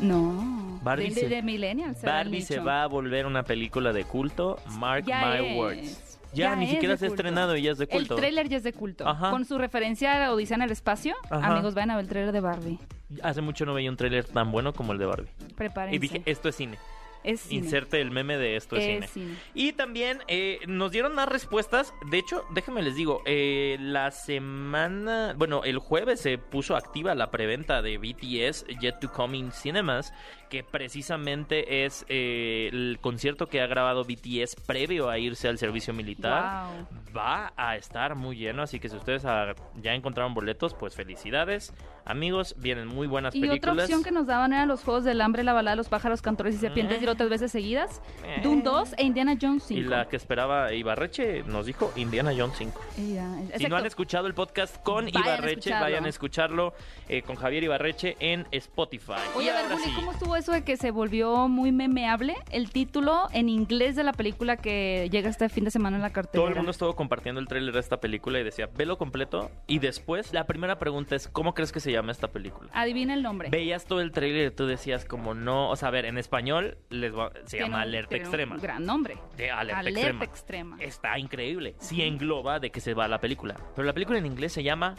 [0.00, 0.78] No.
[0.82, 2.02] Barbie de, se- de, Millennials.
[2.02, 4.58] Barbie va a volver una película de culto.
[4.78, 5.56] Mark Ya my es.
[5.56, 6.18] words.
[6.34, 8.14] Ya, Ya ni siquiera se ha estrenado y ya es de culto.
[8.14, 9.08] El tráiler ya es de culto.
[9.08, 9.30] Ajá.
[9.30, 11.14] Con su referencia a Odisea en el espacio.
[11.30, 11.52] Ajá.
[11.52, 12.78] Amigos, vayan a ver el tráiler de Barbie.
[13.22, 15.30] Hace mucho no veía un tráiler tan bueno como el de Barbie.
[15.56, 15.96] Prepárense.
[15.96, 16.78] Y dije, esto es cine.
[17.24, 17.64] Es cine.
[17.64, 19.04] Inserte el meme de esto es, cine.
[19.04, 19.34] Es cine.
[19.54, 21.92] Y también eh, nos dieron más respuestas.
[22.10, 27.30] De hecho, déjenme les digo, eh, la semana, bueno, el jueves se puso activa la
[27.30, 30.12] preventa de BTS Yet to Come in Cinemas,
[30.48, 35.92] que precisamente es eh, el concierto que ha grabado BTS previo a irse al servicio
[35.92, 36.68] militar.
[36.68, 37.14] Wow.
[37.16, 41.72] Va a estar muy lleno, así que si ustedes ah, ya encontraron boletos, pues felicidades.
[42.08, 43.74] Amigos, vienen muy buenas Y películas.
[43.74, 46.22] otra opción que nos daban eran los Juegos del Hambre, la balada de los pájaros,
[46.22, 48.00] cantores y serpientes, y otras veces seguidas.
[48.24, 48.40] Eh.
[48.42, 49.78] Doom 2 e Indiana Jones 5.
[49.78, 52.80] Y la que esperaba Ibarreche nos dijo Indiana Jones 5.
[52.96, 56.72] Y ya, Si no han escuchado el podcast con Vayan Ibarreche, vayan a escucharlo
[57.10, 59.12] eh, con Javier Ibarreche en Spotify.
[59.36, 62.36] Oye, y a ver, Juli, sí, ¿cómo estuvo eso de que se volvió muy memeable
[62.50, 66.10] el título en inglés de la película que llega este fin de semana en la
[66.10, 66.38] cartelera?
[66.38, 69.50] todo el mundo estuvo compartiendo el tráiler de esta película y decía, velo completo.
[69.66, 72.70] Y después, la primera pregunta es, ¿cómo crees que se llama esta película?
[72.72, 73.48] Adivina el nombre.
[73.50, 76.78] Veías todo el tráiler y tú decías como no, o sea, a ver, en español
[76.90, 78.56] les va- se llama un- Alerta un Extrema.
[78.58, 79.16] gran nombre.
[79.36, 80.24] De alerta, Alerta extrema.
[80.24, 80.76] extrema.
[80.80, 81.74] Está increíble.
[81.80, 83.56] Sí engloba de que se va la película.
[83.74, 84.94] Pero la película en inglés se llama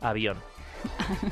[0.00, 0.36] Avión.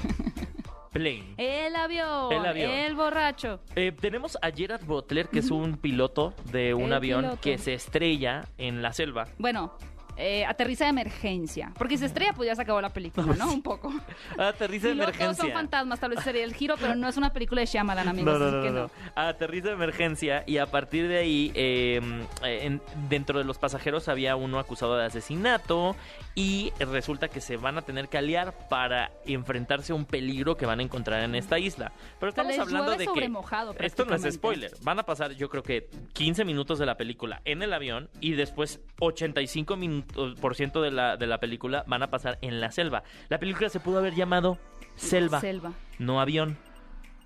[0.93, 1.35] Plane.
[1.37, 2.33] El avión.
[2.33, 2.71] El avión.
[2.71, 3.61] El borracho.
[3.75, 7.41] Eh, tenemos a Gerard Butler, que es un piloto de un El avión piloto.
[7.43, 9.27] que se estrella en la selva.
[9.39, 9.77] Bueno,
[10.17, 11.73] eh, aterriza de emergencia.
[11.77, 13.53] Porque si se estrella, pues ya se acabó la película, ¿no?
[13.53, 13.93] Un poco.
[14.39, 15.55] Aterriza de Y luego todos son emergencia.
[15.55, 18.39] fantasmas, tal vez sería el giro, pero no es una película de Shyamalan, amigos, No,
[18.39, 18.91] no, así no, que no.
[19.15, 22.01] Aterriza de emergencia y a partir de ahí, eh,
[22.43, 25.97] en- dentro de los pasajeros había uno acusado de asesinato
[26.35, 30.67] y resulta que se van a tener que aliar para enfrentarse a un peligro que
[30.67, 31.93] van a encontrar en esta isla.
[32.21, 34.73] Pero estamos les hablando de que mojado, esto no es spoiler.
[34.83, 38.33] Van a pasar, yo creo que 15 minutos de la película en el avión y
[38.33, 43.03] después 85 min- 90% de la, de la película van a pasar en la selva.
[43.29, 44.59] La película se pudo haber llamado
[44.97, 45.73] Selva, Selva.
[45.99, 46.59] no avión.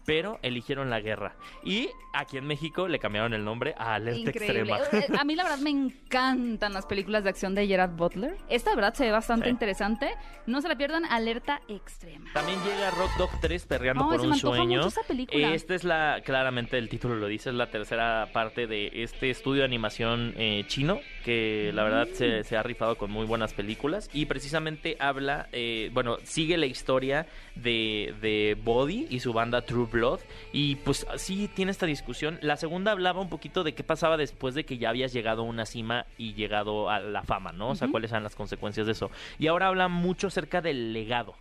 [0.06, 1.34] Pero eligieron la guerra.
[1.64, 4.72] Y aquí en México le cambiaron el nombre a Alerta Increíble.
[4.74, 5.04] Extrema.
[5.04, 8.36] Eh, A mí la verdad me encantan las películas de acción de Gerard Butler.
[8.48, 9.50] Esta verdad se ve bastante Sí.
[9.50, 10.10] interesante.
[10.46, 12.30] No se la pierdan, Alerta Extrema.
[12.32, 14.76] También llega Rock Dog 3 perreando por se un me sueño.
[14.78, 15.52] mucho esa película.
[15.54, 19.60] Esta es la, claramente el título lo dice, es la tercera parte de este estudio
[19.60, 22.14] de animación eh, chino, que la verdad Mm.
[22.14, 24.08] se, se ha rifado con muy buenas películas.
[24.12, 27.26] Y precisamente habla, eh, bueno, sigue la historia
[27.62, 30.20] de, de Body y su banda True Blood.
[30.52, 32.38] Y pues sí tiene esta discusión.
[32.42, 35.44] La segunda hablaba un poquito de qué pasaba después de que ya habías llegado a
[35.44, 37.70] una cima y llegado a la fama, ¿no?
[37.70, 39.10] O sea, cuáles eran las consecuencias de eso.
[39.38, 41.34] Y ahora habla mucho acerca del legado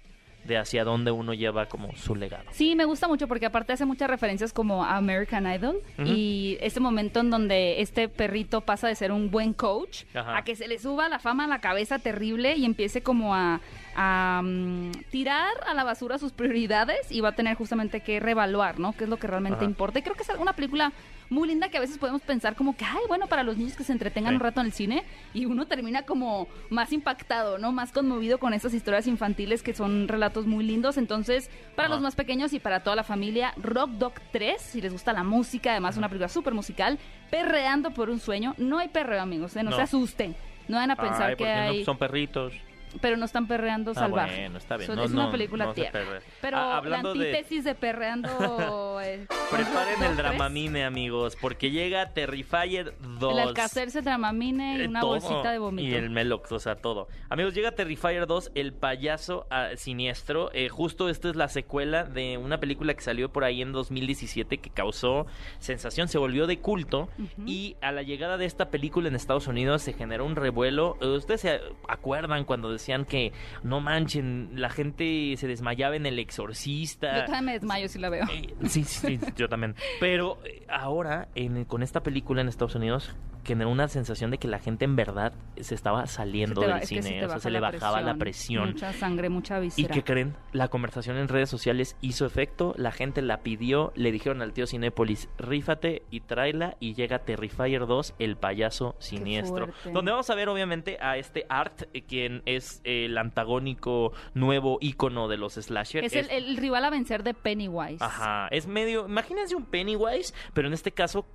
[0.43, 2.45] de hacia dónde uno lleva como su legado.
[2.51, 6.79] Sí, me gusta mucho porque aparte hace muchas referencias como a American Idol y este
[6.79, 10.37] momento en donde este perrito pasa de ser un buen coach Ajá.
[10.37, 13.61] a que se le suba la fama a la cabeza terrible y empiece como a,
[13.95, 18.79] a, mm, tirar a la basura sus prioridades y va a tener justamente que reevaluar,
[18.79, 18.93] ¿no?
[18.93, 19.65] ¿Qué es lo que realmente Ajá.
[19.65, 19.99] importa?
[19.99, 20.91] Y creo que es una película
[21.29, 23.83] muy linda que a veces podemos pensar como que, ay, bueno, para los niños que
[23.83, 24.35] se entretengan Sí.
[24.35, 27.71] un rato en el cine y uno termina como más impactado, ¿no?
[27.71, 30.97] Más conmovido con estas historias infantiles que son relatos muy lindos.
[30.97, 31.95] Entonces, para Ajá.
[31.95, 35.23] los más pequeños y para toda la familia, Rock Dog 3, si les gusta la
[35.23, 36.97] música, además una película súper musical,
[37.29, 38.55] Perreando por un sueño.
[38.57, 39.61] No hay perreo, amigos, ¿eh?
[39.63, 39.75] no, No.
[39.75, 40.35] se asusten.
[40.67, 41.61] No van a pensar Ay, que ¿por qué no?
[41.61, 41.85] hay...
[41.85, 42.53] Son perritos.
[43.01, 44.39] Pero no están perreando Ah, salvaje.
[44.41, 44.87] bueno, está bien.
[44.87, 46.21] So- No, es una película no perrea.
[46.41, 48.29] Pero Ah, la hablando de- antítesis de, perreando...
[49.03, 53.33] eh, Preparen el Dog 3, Dramamine, amigos, porque llega Terrifier 2.
[53.33, 55.11] El Alcacer se Dramamine y Eh, una todo.
[55.11, 55.87] bolsita de vómito.
[55.87, 57.07] Y el Melox, o sea, todo.
[57.29, 60.49] Amigos, llega Terrifier 2, el payaso ah, siniestro.
[60.53, 64.57] Eh, justo esta es la secuela de una película que salió por ahí en 2017
[64.57, 65.25] que causó
[65.59, 67.09] sensación, se volvió de culto.
[67.45, 70.97] Y a la llegada de esta película en Estados Unidos se generó un revuelo.
[71.01, 73.31] ¿Ustedes se acuerdan cuando decían que
[73.63, 77.15] no manchen, la gente se desmayaba en El Exorcista?
[77.15, 78.25] Yo también me desmayo si la veo.
[78.31, 79.75] Eh, sí, sí, sí, yo también.
[79.99, 83.15] Pero eh, ahora, en- con esta película en Estados Unidos,
[83.45, 86.79] generó una sensación de que la gente en verdad se estaba saliendo Se te va-
[86.79, 87.25] del cine.
[87.25, 88.71] o sea, se le bajaba la presión.
[88.73, 89.93] Mucha sangre, mucha ¿Y visera.
[89.93, 90.35] qué creen?
[90.51, 94.67] La conversación en redes sociales hizo efecto, la gente la pidió, le dijeron al tío
[94.67, 99.69] Cinépolis, rífate y tráela y llega Terrifier 2, el payaso siniestro.
[99.93, 105.27] Donde vamos a ver obviamente a este Art, eh, quien es el antagónico nuevo ícono
[105.27, 106.03] de los slasher.
[106.03, 108.03] Es el, el rival a vencer de Pennywise.
[108.03, 111.25] Ajá, es medio, imagínense un Pennywise, pero en este caso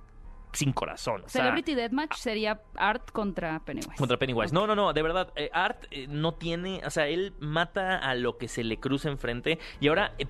[0.55, 1.23] sin corazón.
[1.25, 3.97] O sea, Celebrity Deathmatch sería Art contra Pennywise.
[3.97, 4.53] contra Pennywise.
[4.53, 8.15] No, no, no, de verdad, eh, Art eh, no tiene, o sea, él mata a
[8.15, 10.27] lo que se le cruza enfrente y ahora eh,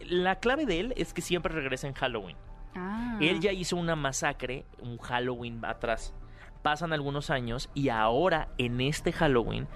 [0.00, 2.36] la clave de él es que siempre regresa en Halloween.
[2.74, 3.18] Ah.
[3.20, 6.14] Él ya hizo una masacre, un Halloween atrás.
[6.62, 9.68] Pasan algunos años y ahora en este Halloween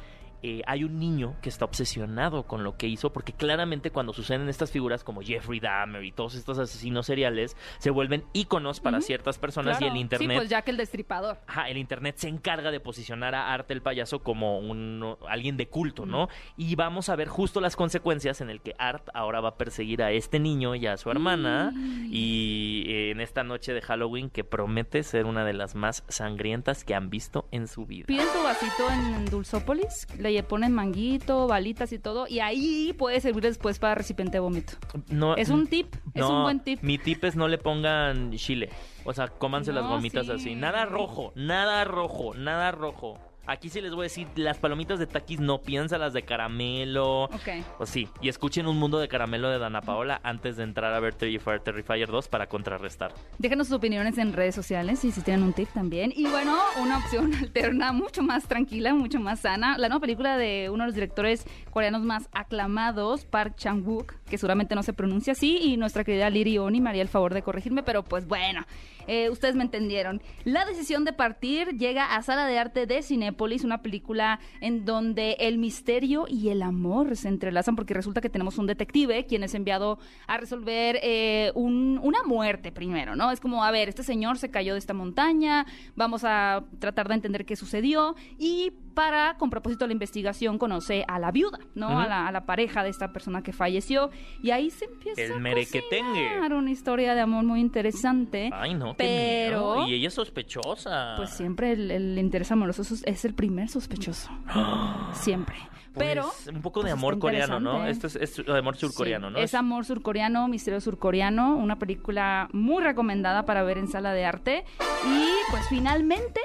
[0.42, 4.48] eh, hay un niño que está obsesionado con lo que hizo porque claramente cuando suceden
[4.48, 9.38] estas figuras como Jeffrey Dahmer y todos estos asesinos seriales se vuelven íconos para ciertas
[9.38, 9.94] personas Claro.
[9.94, 11.38] y el internet Sí, pues Jack el Destripador.
[11.46, 15.68] Ajá, el internet se encarga de posicionar a Arte el payaso como un alguien de
[15.68, 16.28] culto, ¿no?
[16.56, 20.02] Y vamos a ver justo las consecuencias en el que Art ahora va a perseguir
[20.02, 21.72] a este niño y a su hermana
[22.10, 26.84] y eh, en esta noche de Halloween que promete ser una de las más sangrientas
[26.84, 28.06] que han visto en su vida.
[28.06, 33.42] Piden su vasito en Dulzópolis, le ponen manguito, balitas y todo, y ahí puede servir
[33.42, 34.74] después para recipiente de vómito.
[35.08, 36.82] No, Es un tip, es un buen tip.
[36.82, 38.70] Mi tip es no le pongan chile.
[39.04, 40.32] O sea, cómanse las gomitas sí.
[40.32, 40.54] así.
[40.54, 43.18] Nada rojo, nada rojo, nada rojo.
[43.46, 47.24] Aquí sí les voy a decir, las palomitas de taquis no, piénsalas de caramelo.
[47.24, 47.48] Ok.
[47.76, 51.00] Pues sí, y escuchen Un Mundo de Caramelo de Dana Paola antes de entrar a
[51.00, 53.12] ver Terrifier, Terrifier 2 para contrarrestar.
[53.38, 56.12] Déjenos sus opiniones en redes sociales y si tienen un tip también.
[56.14, 59.76] Y bueno, una opción alterna mucho más tranquila, mucho más sana.
[59.76, 64.74] La nueva película de uno de los directores coreanos más aclamados, Park Chan-wook, que seguramente
[64.74, 67.82] no se pronuncia así, y nuestra querida Liri Oni me haría el favor de corregirme,
[67.82, 68.64] pero pues bueno,
[69.06, 70.22] eh, ustedes me entendieron.
[70.44, 73.02] La decisión de partir llega a Sala de Arte de
[73.32, 78.28] Cinépolis, una película en donde el misterio y el amor se entrelazan porque resulta que
[78.28, 83.30] tenemos un detective quien es enviado a resolver eh, un- una muerte primero, ¿no?
[83.30, 85.66] Es como, a ver, este señor se cayó de esta montaña,
[85.96, 91.04] vamos a tratar de entender qué sucedió y para, con propósito de la investigación, conoce
[91.08, 91.98] a la viuda, ¿no?
[91.98, 94.10] A, la, a la pareja de esta persona que falleció
[94.42, 98.50] y ahí se empieza El a una historia de amor muy interesante.
[98.52, 99.04] Ay, no, qué
[99.48, 99.88] Pero- miedo.
[99.88, 101.14] Y ella es sospechosa.
[101.16, 104.30] Pues siempre el, el interés amoroso es- es el primer sospechoso.
[105.12, 105.54] Siempre.
[105.94, 106.32] Pues, Pero.
[106.52, 107.86] un poco de pues, amor coreano, ¿no?
[107.86, 109.38] Este es, es amor surcoreano, Sí, ¿no?
[109.38, 114.64] Es amor surcoreano, misterio surcoreano, una película muy recomendada para ver en sala de arte.
[115.06, 116.40] Y pues finalmente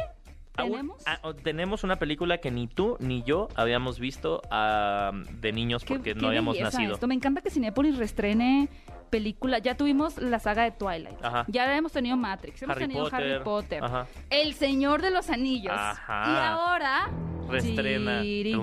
[0.57, 1.03] ¿Tenemos?
[1.05, 6.15] Ah, tenemos una película que ni tú ni yo habíamos visto ah, de niños porque
[6.15, 6.97] no habíamos nacido.
[7.07, 8.69] Me encanta que Cinepolis restrene
[9.09, 9.61] películas.
[9.61, 11.23] Ya tuvimos la saga de Twilight.
[11.23, 11.45] Ajá.
[11.47, 12.61] Ya hemos tenido Matrix.
[12.61, 13.83] Hemos tenido Harry Potter.
[13.83, 14.07] Ajá.
[14.29, 15.73] El Señor de los Anillos.
[15.73, 17.09] Y ahora.
[17.49, 18.21] Restrena.
[18.21, 18.53] Tiri,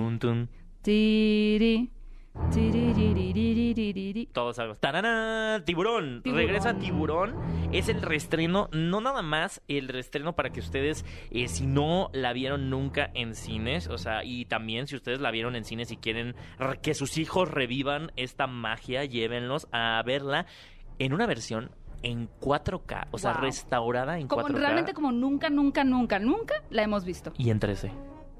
[0.83, 1.89] tiri,
[4.33, 4.79] todos sabemos.
[4.79, 5.61] ¡Tarana!
[5.65, 6.21] Tiburón.
[6.21, 6.45] Tiburón.
[6.45, 7.35] Regresa Tiburón.
[7.71, 12.33] Es el reestreno, no nada más el reestreno para que ustedes, eh, si no la
[12.33, 15.97] vieron nunca en cines, o sea, y también si ustedes la vieron en cines y
[15.97, 20.45] quieren re- que sus hijos revivan esta magia, llévenlos a verla
[20.99, 21.71] en una versión
[22.03, 23.41] en 4K, o sea, Wow.
[23.41, 24.57] restaurada en Como 4K.
[24.59, 27.33] realmente como nunca, nunca, nunca, nunca la hemos visto.
[27.37, 27.91] Y en 13.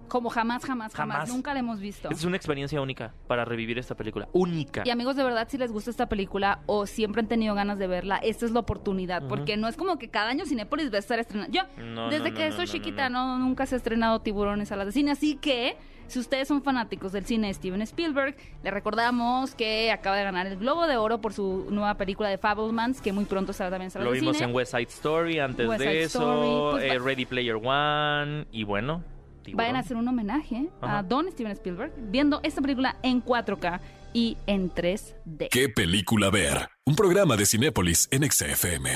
[0.08, 1.30] Como jamás, jamás, jamás, Jamás.
[1.30, 2.10] nunca la hemos visto.
[2.10, 4.28] Es una experiencia única para revivir esta película.
[4.34, 4.84] Única.
[4.86, 7.88] Y amigos, de verdad, si les gusta esta película o siempre han tenido ganas de
[7.88, 9.20] verla, esta es la oportunidad.
[9.24, 9.30] Ujú.
[9.30, 11.52] Porque no es como que cada año Cinépolis va a estar estrenando.
[11.54, 13.40] Yo, No, desde no, que no, soy no, no, chiquita, no.
[13.40, 15.12] nunca se ha estrenado Tiburones a las de cine.
[15.12, 15.76] Así que,
[16.08, 20.46] si ustedes son fanáticos del cine de Steven Spielberg, les recordamos que acaba de ganar
[20.46, 23.88] el Globo de Oro por su nueva película de Fablemans, que muy pronto estará también
[23.88, 24.50] en salas Lo de vimos cine.
[24.50, 28.46] en West Side Story antes West de eso, Story, pues, eh, va- Ready Player One
[28.52, 29.04] y bueno,
[29.46, 29.58] Tiburón.
[29.58, 31.00] Vayan a hacer un homenaje Ajá.
[31.00, 33.80] a Don Steven Spielberg viendo esta película en 4K
[34.14, 35.50] y en 3D.
[35.52, 36.68] ¿Qué película ver?
[36.86, 38.90] Un programa de Cinépolis en XFM.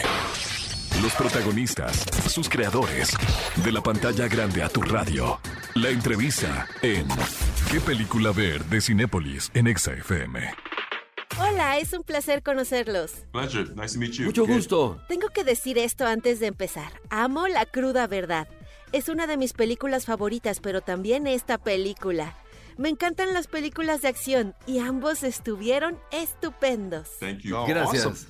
[1.02, 1.96] Los protagonistas,
[2.28, 3.16] sus creadores,
[3.64, 5.40] de la pantalla grande a tu radio.
[5.76, 7.08] La entrevista en
[7.72, 8.66] ¿Qué película ver?
[8.66, 10.40] de Cinépolis en XFM.
[11.40, 13.26] Hola, es un placer conocerlos.
[13.32, 13.70] Pleasure.
[13.76, 14.26] Nice to meet you.
[14.26, 15.00] Mucho gusto.
[15.08, 16.92] Tengo que decir esto antes de empezar.
[17.10, 18.48] Amo la cruda verdad.
[18.92, 22.36] Es una de mis películas favoritas, pero también esta película.
[22.80, 27.10] Me encantan las películas de acción y ambos estuvieron estupendos.
[27.20, 27.58] Thank you.
[27.68, 28.30] Gracias.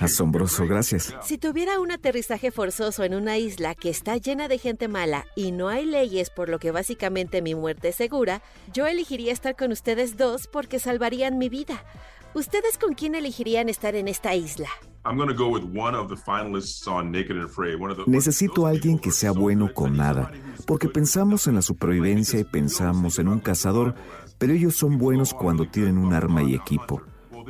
[0.00, 1.14] Asombroso, gracias.
[1.22, 5.52] Si tuviera un aterrizaje forzoso en una isla que está llena de gente mala y
[5.52, 9.70] no hay leyes por lo que básicamente mi muerte es segura, yo elegiría estar con
[9.70, 11.84] ustedes dos porque salvarían mi vida.
[12.32, 14.70] ¿Ustedes con quién elegirían estar en esta isla?
[15.04, 17.80] I'm going to go with one of the finalists on Naked and Afraid.
[17.80, 19.74] One of the, Necesito a alguien que sea bueno good.
[19.74, 20.30] con nada,
[20.66, 23.94] porque pensamos en la supervivencia y pensamos en un cazador,
[24.38, 27.00] pero ellos son buenos cuando tienen un arma y equipo.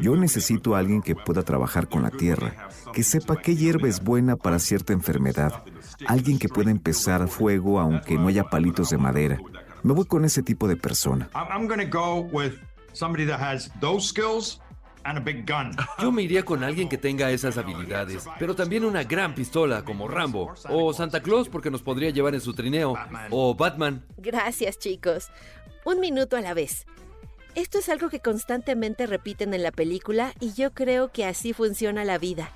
[0.01, 4.05] Yo necesito a alguien que pueda trabajar con la tierra, que sepa qué hierba es
[4.05, 5.65] buena para cierta enfermedad,
[6.07, 9.39] alguien que pueda empezar fuego aunque no haya palitos de madera.
[9.83, 11.29] Me voy con ese tipo de persona.
[11.35, 12.53] I'm, I'm going to go with
[12.93, 14.61] somebody that has those skills
[15.05, 15.77] and a big gun.
[15.99, 20.09] Yo me iría con alguien que tenga esas habilidades, pero también una gran pistola como
[20.09, 22.95] Rambo, o Santa Claus porque nos podría llevar en su trineo,
[23.31, 24.05] o Batman.
[24.17, 25.29] Gracias, chicos.
[25.85, 26.87] Un minuto a la vez.
[27.55, 32.05] Esto es algo que constantemente repiten en la película y yo creo que así funciona
[32.05, 32.53] la vida.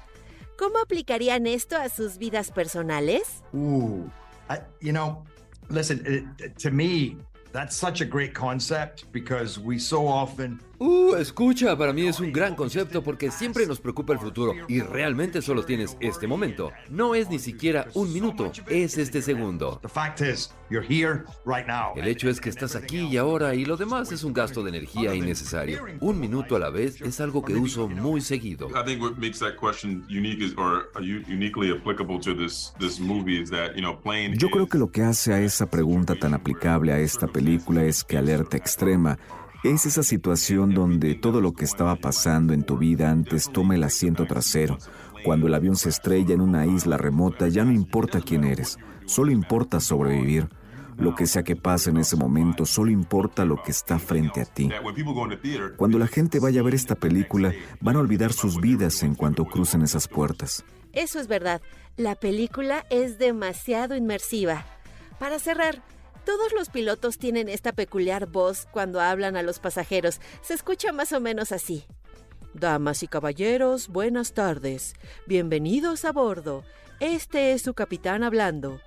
[0.59, 3.43] ¿Cómo aplicarían esto a sus vidas personales?
[3.53, 4.11] Ooh,
[4.49, 5.25] I, you know,
[5.71, 7.17] listen, it, to me,
[7.53, 12.33] that's such a great concept because we so often Uh, escucha, para mí es un
[12.33, 16.73] gran concepto porque siempre nos preocupa el futuro y realmente solo tienes este momento.
[16.91, 19.79] No es ni siquiera un minuto, es este segundo.
[19.81, 21.93] the fact is you're here right now.
[21.95, 24.71] El hecho es que estás aquí y ahora y lo demás es un gasto de
[24.71, 25.85] energía innecesario.
[26.01, 28.67] Un minuto a la vez es algo que uso muy seguido.
[28.71, 32.99] I think what makes that question unique is, or u- uniquely applicable to this this
[32.99, 34.37] movie is that you know playing.
[34.37, 38.03] Yo creo que lo que hace a esa pregunta tan aplicable a esta película es
[38.03, 39.17] que Alerta Extrema
[39.63, 43.85] es esa situación donde todo lo que estaba pasando en tu vida antes toma el
[43.85, 44.79] asiento trasero.
[45.25, 49.31] Cuando el avión se estrella en una isla remota ya no importa quién eres, solo
[49.31, 50.49] importa sobrevivir.
[50.99, 54.45] Lo que sea que pase en ese momento, solo importa lo que está frente a
[54.45, 54.69] ti.
[55.77, 59.45] Cuando la gente vaya a ver esta película, van a olvidar sus vidas en cuanto
[59.45, 60.65] crucen esas puertas.
[60.93, 61.63] Eso es verdad.
[61.97, 64.67] La película es demasiado inmersiva.
[65.19, 65.83] Para cerrar,
[66.25, 70.21] todos los pilotos tienen esta peculiar voz cuando hablan a los pasajeros.
[70.43, 71.85] Se escucha más o menos así.
[72.55, 74.95] Damas y caballeros, buenas tardes.
[75.27, 76.65] Bienvenidos a bordo.
[77.01, 78.81] Este es su capitán hablando.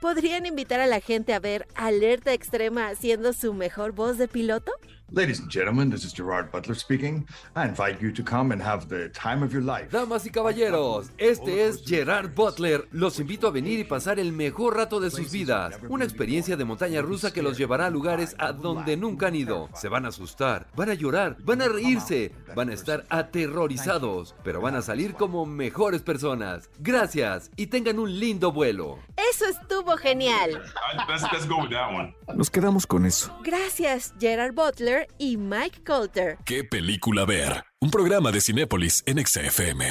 [0.00, 4.72] ¿Podrían invitar a la gente a ver Alerta Extrema haciendo su mejor voz de piloto?
[5.10, 7.26] Ladies and gentlemen, this is Gerard Butler speaking.
[7.56, 9.90] I invite you to come and have the time of your life.
[9.90, 12.86] Damas y caballeros, este es Gerard Butler.
[12.92, 15.78] Los invito a venir y pasar el mejor rato de sus vidas.
[15.88, 19.70] Una experiencia de montaña rusa que los llevará a lugares a donde nunca han ido.
[19.74, 24.60] Se van a asustar, van a llorar, van a reírse, van a estar aterrorizados, pero
[24.60, 26.68] van a salir como mejores personas.
[26.80, 28.98] Gracias y tengan un lindo vuelo.
[29.16, 30.50] Eso estuvo genial.
[30.50, 32.14] I- let's let's go with that one.
[32.34, 33.34] Nos quedamos con eso.
[33.42, 36.38] Gracias, Gerard Butler y Mike Coulter.
[36.44, 37.64] ¿Qué película ver?
[37.80, 39.84] Un programa de Cinépolis en XFM.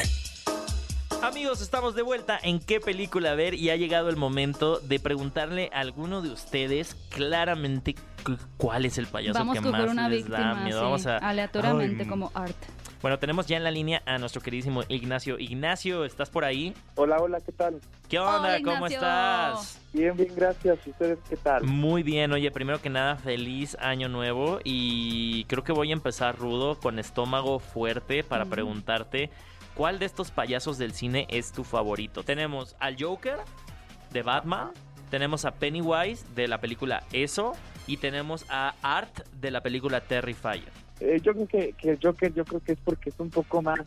[1.24, 5.70] Amigos, estamos de vuelta en qué película ver y ha llegado el momento de preguntarle
[5.74, 10.20] a alguno de ustedes claramente cu- cuál es el payaso Vamos que más una les
[10.20, 10.80] víctima, da miedo.
[10.80, 12.10] sí, Vamos a aleatoriamente Ay.
[12.10, 12.56] como art.
[13.02, 15.38] Bueno, tenemos ya en la línea a nuestro queridísimo Ignacio.
[15.38, 16.74] Ignacio, ¿estás por ahí?
[16.96, 17.80] Hola, hola, ¿qué tal?
[18.10, 18.56] ¿Qué onda?
[18.56, 19.80] Hola, ¿Cómo estás?
[19.94, 20.80] Bien, bien, gracias.
[20.86, 21.64] ¿Y ustedes qué tal?
[21.64, 26.38] Muy bien, oye, primero que nada, feliz año nuevo y creo que voy a empezar
[26.38, 29.30] rudo con estómago fuerte para preguntarte
[29.76, 32.24] cuál de estos payasos del cine es tu favorito.
[32.24, 33.38] Tenemos al Joker
[34.12, 34.72] de Batman,
[35.12, 37.54] tenemos a Pennywise de la película Eso
[37.86, 40.87] y tenemos a Art de la película Terrifier.
[41.00, 43.62] Eh, yo creo que, que el Joker, yo creo que es porque es un poco
[43.62, 43.80] más,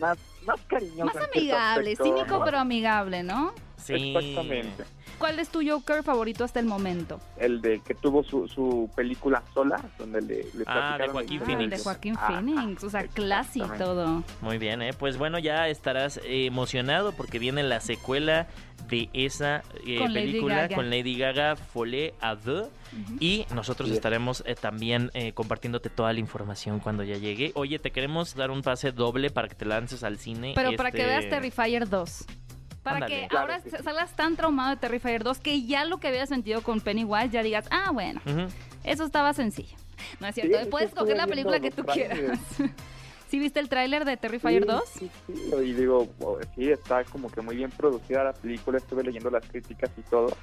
[0.00, 1.04] más, más cariñoso.
[1.04, 2.44] Más amigable, aspecto, cínico ¿no?
[2.44, 3.54] pero amigable, ¿no?
[3.82, 4.14] Sí.
[4.16, 4.84] Exactamente.
[5.18, 7.20] ¿Cuál es tu Joker favorito hasta el momento?
[7.36, 11.42] El de que tuvo su, su película sola, donde le, le Ah, de Joaquín el-
[11.42, 11.70] Ah, Phoenix.
[11.70, 13.84] de Joaquín Ah, Phoenix, o sea, classy exactamente.
[13.84, 14.24] todo.
[14.40, 14.92] Muy bien, ¿eh?
[14.94, 18.46] Pues bueno, ya estarás eh, emocionado porque viene la secuela
[18.88, 22.68] de esa eh, Con película con Lady Gaga, Folie à deux.
[23.20, 23.96] Y nosotros Bien.
[23.98, 27.52] estaremos eh, también eh, compartiéndote toda la información cuando ya llegue.
[27.54, 30.52] Oye, te queremos dar un pase doble para que te lances al cine.
[30.56, 32.24] Pero para que este- veas Terrifier 2.
[32.82, 33.22] Para Ándale.
[33.22, 33.76] que Claro ahora que sí.
[33.84, 37.42] salgas tan traumado de Terrifier 2 que ya lo que habías sentido con Pennywise ya
[37.42, 38.20] digas, ah, bueno,
[38.84, 39.76] eso estaba sencillo.
[40.18, 42.18] No es cierto, Sí, puedes sí, escoger la película que tú los quieras.
[42.18, 42.40] trailers.
[43.28, 44.82] ¿Sí viste el tráiler de Terrifier Sí, 2?
[44.88, 46.08] Sí, sí, y digo,
[46.56, 50.36] sí, está como que muy bien producida la película, estuve leyendo las críticas y todo,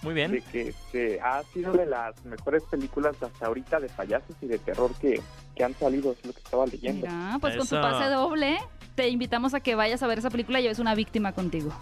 [0.00, 0.30] Muy bien.
[0.32, 4.58] de que este, ha sido de las mejores películas hasta ahorita de payasos y de
[4.58, 5.20] terror que,
[5.54, 7.06] que han salido, es lo que estaba leyendo.
[7.06, 8.58] Mira, pues con tu pase doble
[9.00, 11.72] te invitamos a que vayas a ver esa película y lleves una víctima contigo.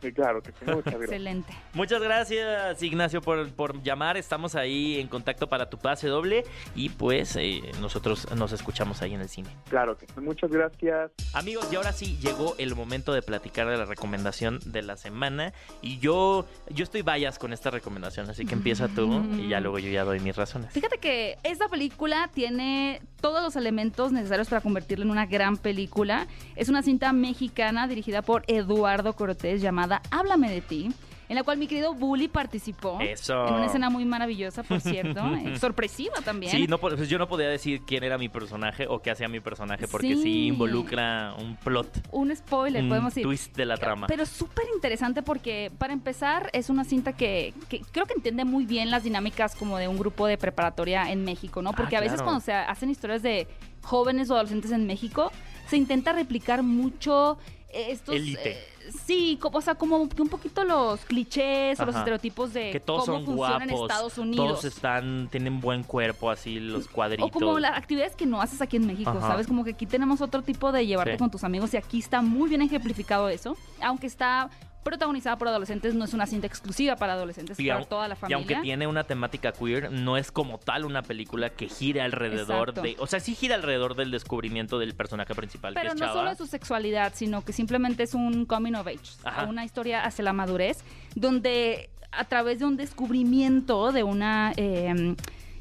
[0.00, 1.02] Sí, claro, que sí, muchas gracias.
[1.02, 1.52] Excelente.
[1.74, 4.16] Muchas gracias, Ignacio, por, por llamar.
[4.16, 6.44] Estamos ahí en contacto para tu pase doble.
[6.74, 9.48] Y pues eh, nosotros nos escuchamos ahí en el cine.
[9.68, 11.10] Claro que sí, muchas gracias.
[11.32, 15.52] Amigos, y ahora sí llegó el momento de platicar de la recomendación de la semana.
[15.82, 19.78] Y yo, yo estoy vallas con esta recomendación, así que empieza tú y ya luego
[19.78, 20.72] yo ya doy mis razones.
[20.72, 26.28] Fíjate que esta película tiene todos los elementos necesarios para convertirla en una gran película.
[26.54, 30.90] Es una cinta mexicana dirigida por Eduardo Cortés llamada Háblame de ti,
[31.28, 32.98] en la cual mi querido Bully participó.
[33.00, 33.46] Eso.
[33.48, 35.20] En una escena muy maravillosa, por cierto.
[35.44, 36.50] eh, sorpresiva también.
[36.52, 39.28] Sí, no, po- pues yo no podía decir quién era mi personaje o qué hacía
[39.28, 40.46] mi personaje porque sí, Sí.
[40.46, 43.24] involucra un plot, Un spoiler, un podemos decir.
[43.24, 44.06] twist de la trama.
[44.06, 48.64] Pero súper interesante porque, para empezar, es una cinta que, que creo que entiende muy
[48.64, 51.72] bien las dinámicas como de un grupo de preparatoria en México, ¿no?
[51.72, 52.24] Porque Ah, a veces claro.
[52.26, 53.46] cuando se hacen historias de
[53.82, 55.30] jóvenes o adolescentes en México,
[55.68, 57.36] se intenta replicar mucho
[57.70, 58.14] estos...
[58.14, 58.52] Élite.
[58.52, 58.58] eh,
[59.04, 62.80] sí, como, o sea, como que un poquito los clichés o los estereotipos de que
[62.80, 64.46] todos cómo son guapos, en Estados Unidos.
[64.48, 67.28] todos están, tienen buen cuerpo, así los cuadritos.
[67.28, 69.20] O como las actividades que no haces aquí en México, Ajá.
[69.28, 69.46] ¿sabes?
[69.46, 71.18] Como que aquí tenemos otro tipo de llevarte Sí.
[71.18, 73.56] con tus amigos y aquí está muy bien ejemplificado eso.
[73.82, 74.50] Aunque está
[74.82, 78.14] protagonizada por adolescentes, no es una cinta exclusiva para adolescentes, es Y para toda la
[78.14, 78.36] Y familia.
[78.36, 82.82] aunque tiene una temática queer, no es como tal una película que gira alrededor Exacto.
[82.82, 82.96] de...
[82.98, 86.12] O sea, sí gira alrededor del descubrimiento del personaje principal, Pero que es no Chava.
[86.20, 89.44] solo de su sexualidad, sino que simplemente es un coming of age, Ajá.
[89.46, 90.78] una historia hacia la madurez,
[91.14, 95.14] donde a través de un descubrimiento de una, eh,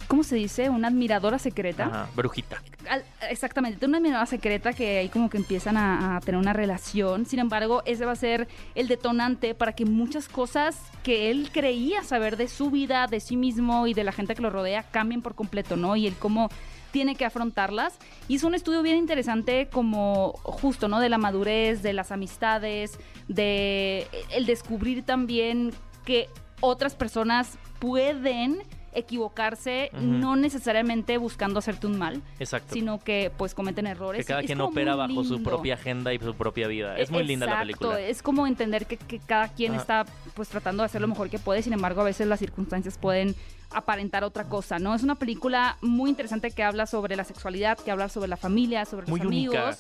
[0.08, 0.70] ¿cómo se dice?
[0.70, 1.86] Una admiradora secreta.
[1.86, 2.62] Ajá, brujita.
[2.90, 7.26] Al- exactamente, una mirada secreta que ahí como que empiezan a, a tener una relación.
[7.26, 12.04] Sin embargo, ese va a ser el detonante para que muchas cosas que él creía
[12.04, 15.22] saber de su vida, de sí mismo y de la gente que lo rodea cambien
[15.22, 15.96] por completo, ¿no?
[15.96, 16.50] Y el cómo
[16.92, 17.98] tiene que afrontarlas.
[18.30, 21.00] Hizo un estudio bien interesante como justo, ¿no?
[21.02, 22.98] De la madurez, de las amistades,
[23.28, 25.74] de el descubrir también
[26.06, 26.30] que
[26.62, 28.64] otras personas pueden
[28.98, 32.74] equivocarse, no necesariamente buscando hacerte un mal, Exacto.
[32.74, 34.26] sino que pues cometen errores.
[34.26, 36.98] que cada Es quien opera bajo su propia agenda y su propia vida.
[36.98, 38.00] Es muy linda la película.
[38.00, 39.82] Es como entender que, que cada quien Ajá.
[39.82, 42.98] está pues tratando de hacer lo mejor que puede, sin embargo a veces las circunstancias
[42.98, 43.36] pueden
[43.72, 44.96] aparentar otra cosa, ¿no?
[44.96, 48.86] Es una película muy interesante que habla sobre la sexualidad, que habla sobre la familia,
[48.86, 49.56] sobre Muy los amigos.
[49.56, 49.78] única.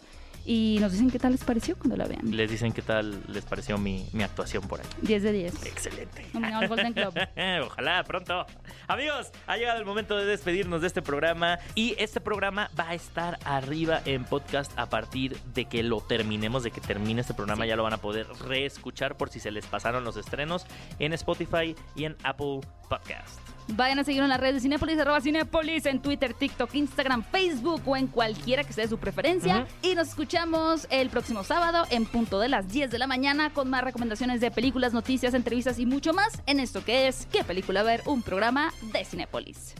[0.49, 2.21] Y nos dicen qué tal les pareció cuando la vean.
[2.35, 4.87] Les dicen qué tal les pareció mi, mi actuación por ahí.
[5.01, 5.65] 10 de 10.
[5.65, 6.25] Excelente.
[6.33, 7.29] Nominado al Golden Globe.
[7.65, 8.45] Ojalá pronto.
[8.87, 12.93] Amigos, ha llegado el momento de despedirnos de este programa y este programa va a
[12.93, 17.65] estar arriba en podcast a partir de que lo terminemos, de que termine este programa.
[17.65, 20.65] Ya lo van a poder reescuchar por si se les pasaron los estrenos
[20.99, 23.56] en Spotify y en Apple Podcast.
[23.69, 27.81] Vayan a seguirnos en las redes de Cinepolis, arroba Cinepolis, en Twitter, TikTok, Instagram, Facebook
[27.85, 29.67] o en cualquiera que sea de su preferencia.
[29.81, 33.69] Y nos escuchamos el próximo sábado en punto de las 10 de la mañana con
[33.69, 37.83] más recomendaciones de películas, noticias, entrevistas y mucho más en esto que es ¿Qué película
[37.83, 38.01] ver?
[38.05, 39.73] Un programa de Cinepolis.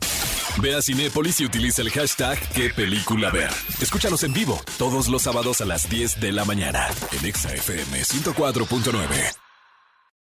[0.61, 3.51] Ve a Cinépolis y utiliza el hashtag qué película ver.
[3.79, 9.46] Escúchanos en vivo todos los sábados a las 10 de la mañana en ExaFM 104.9.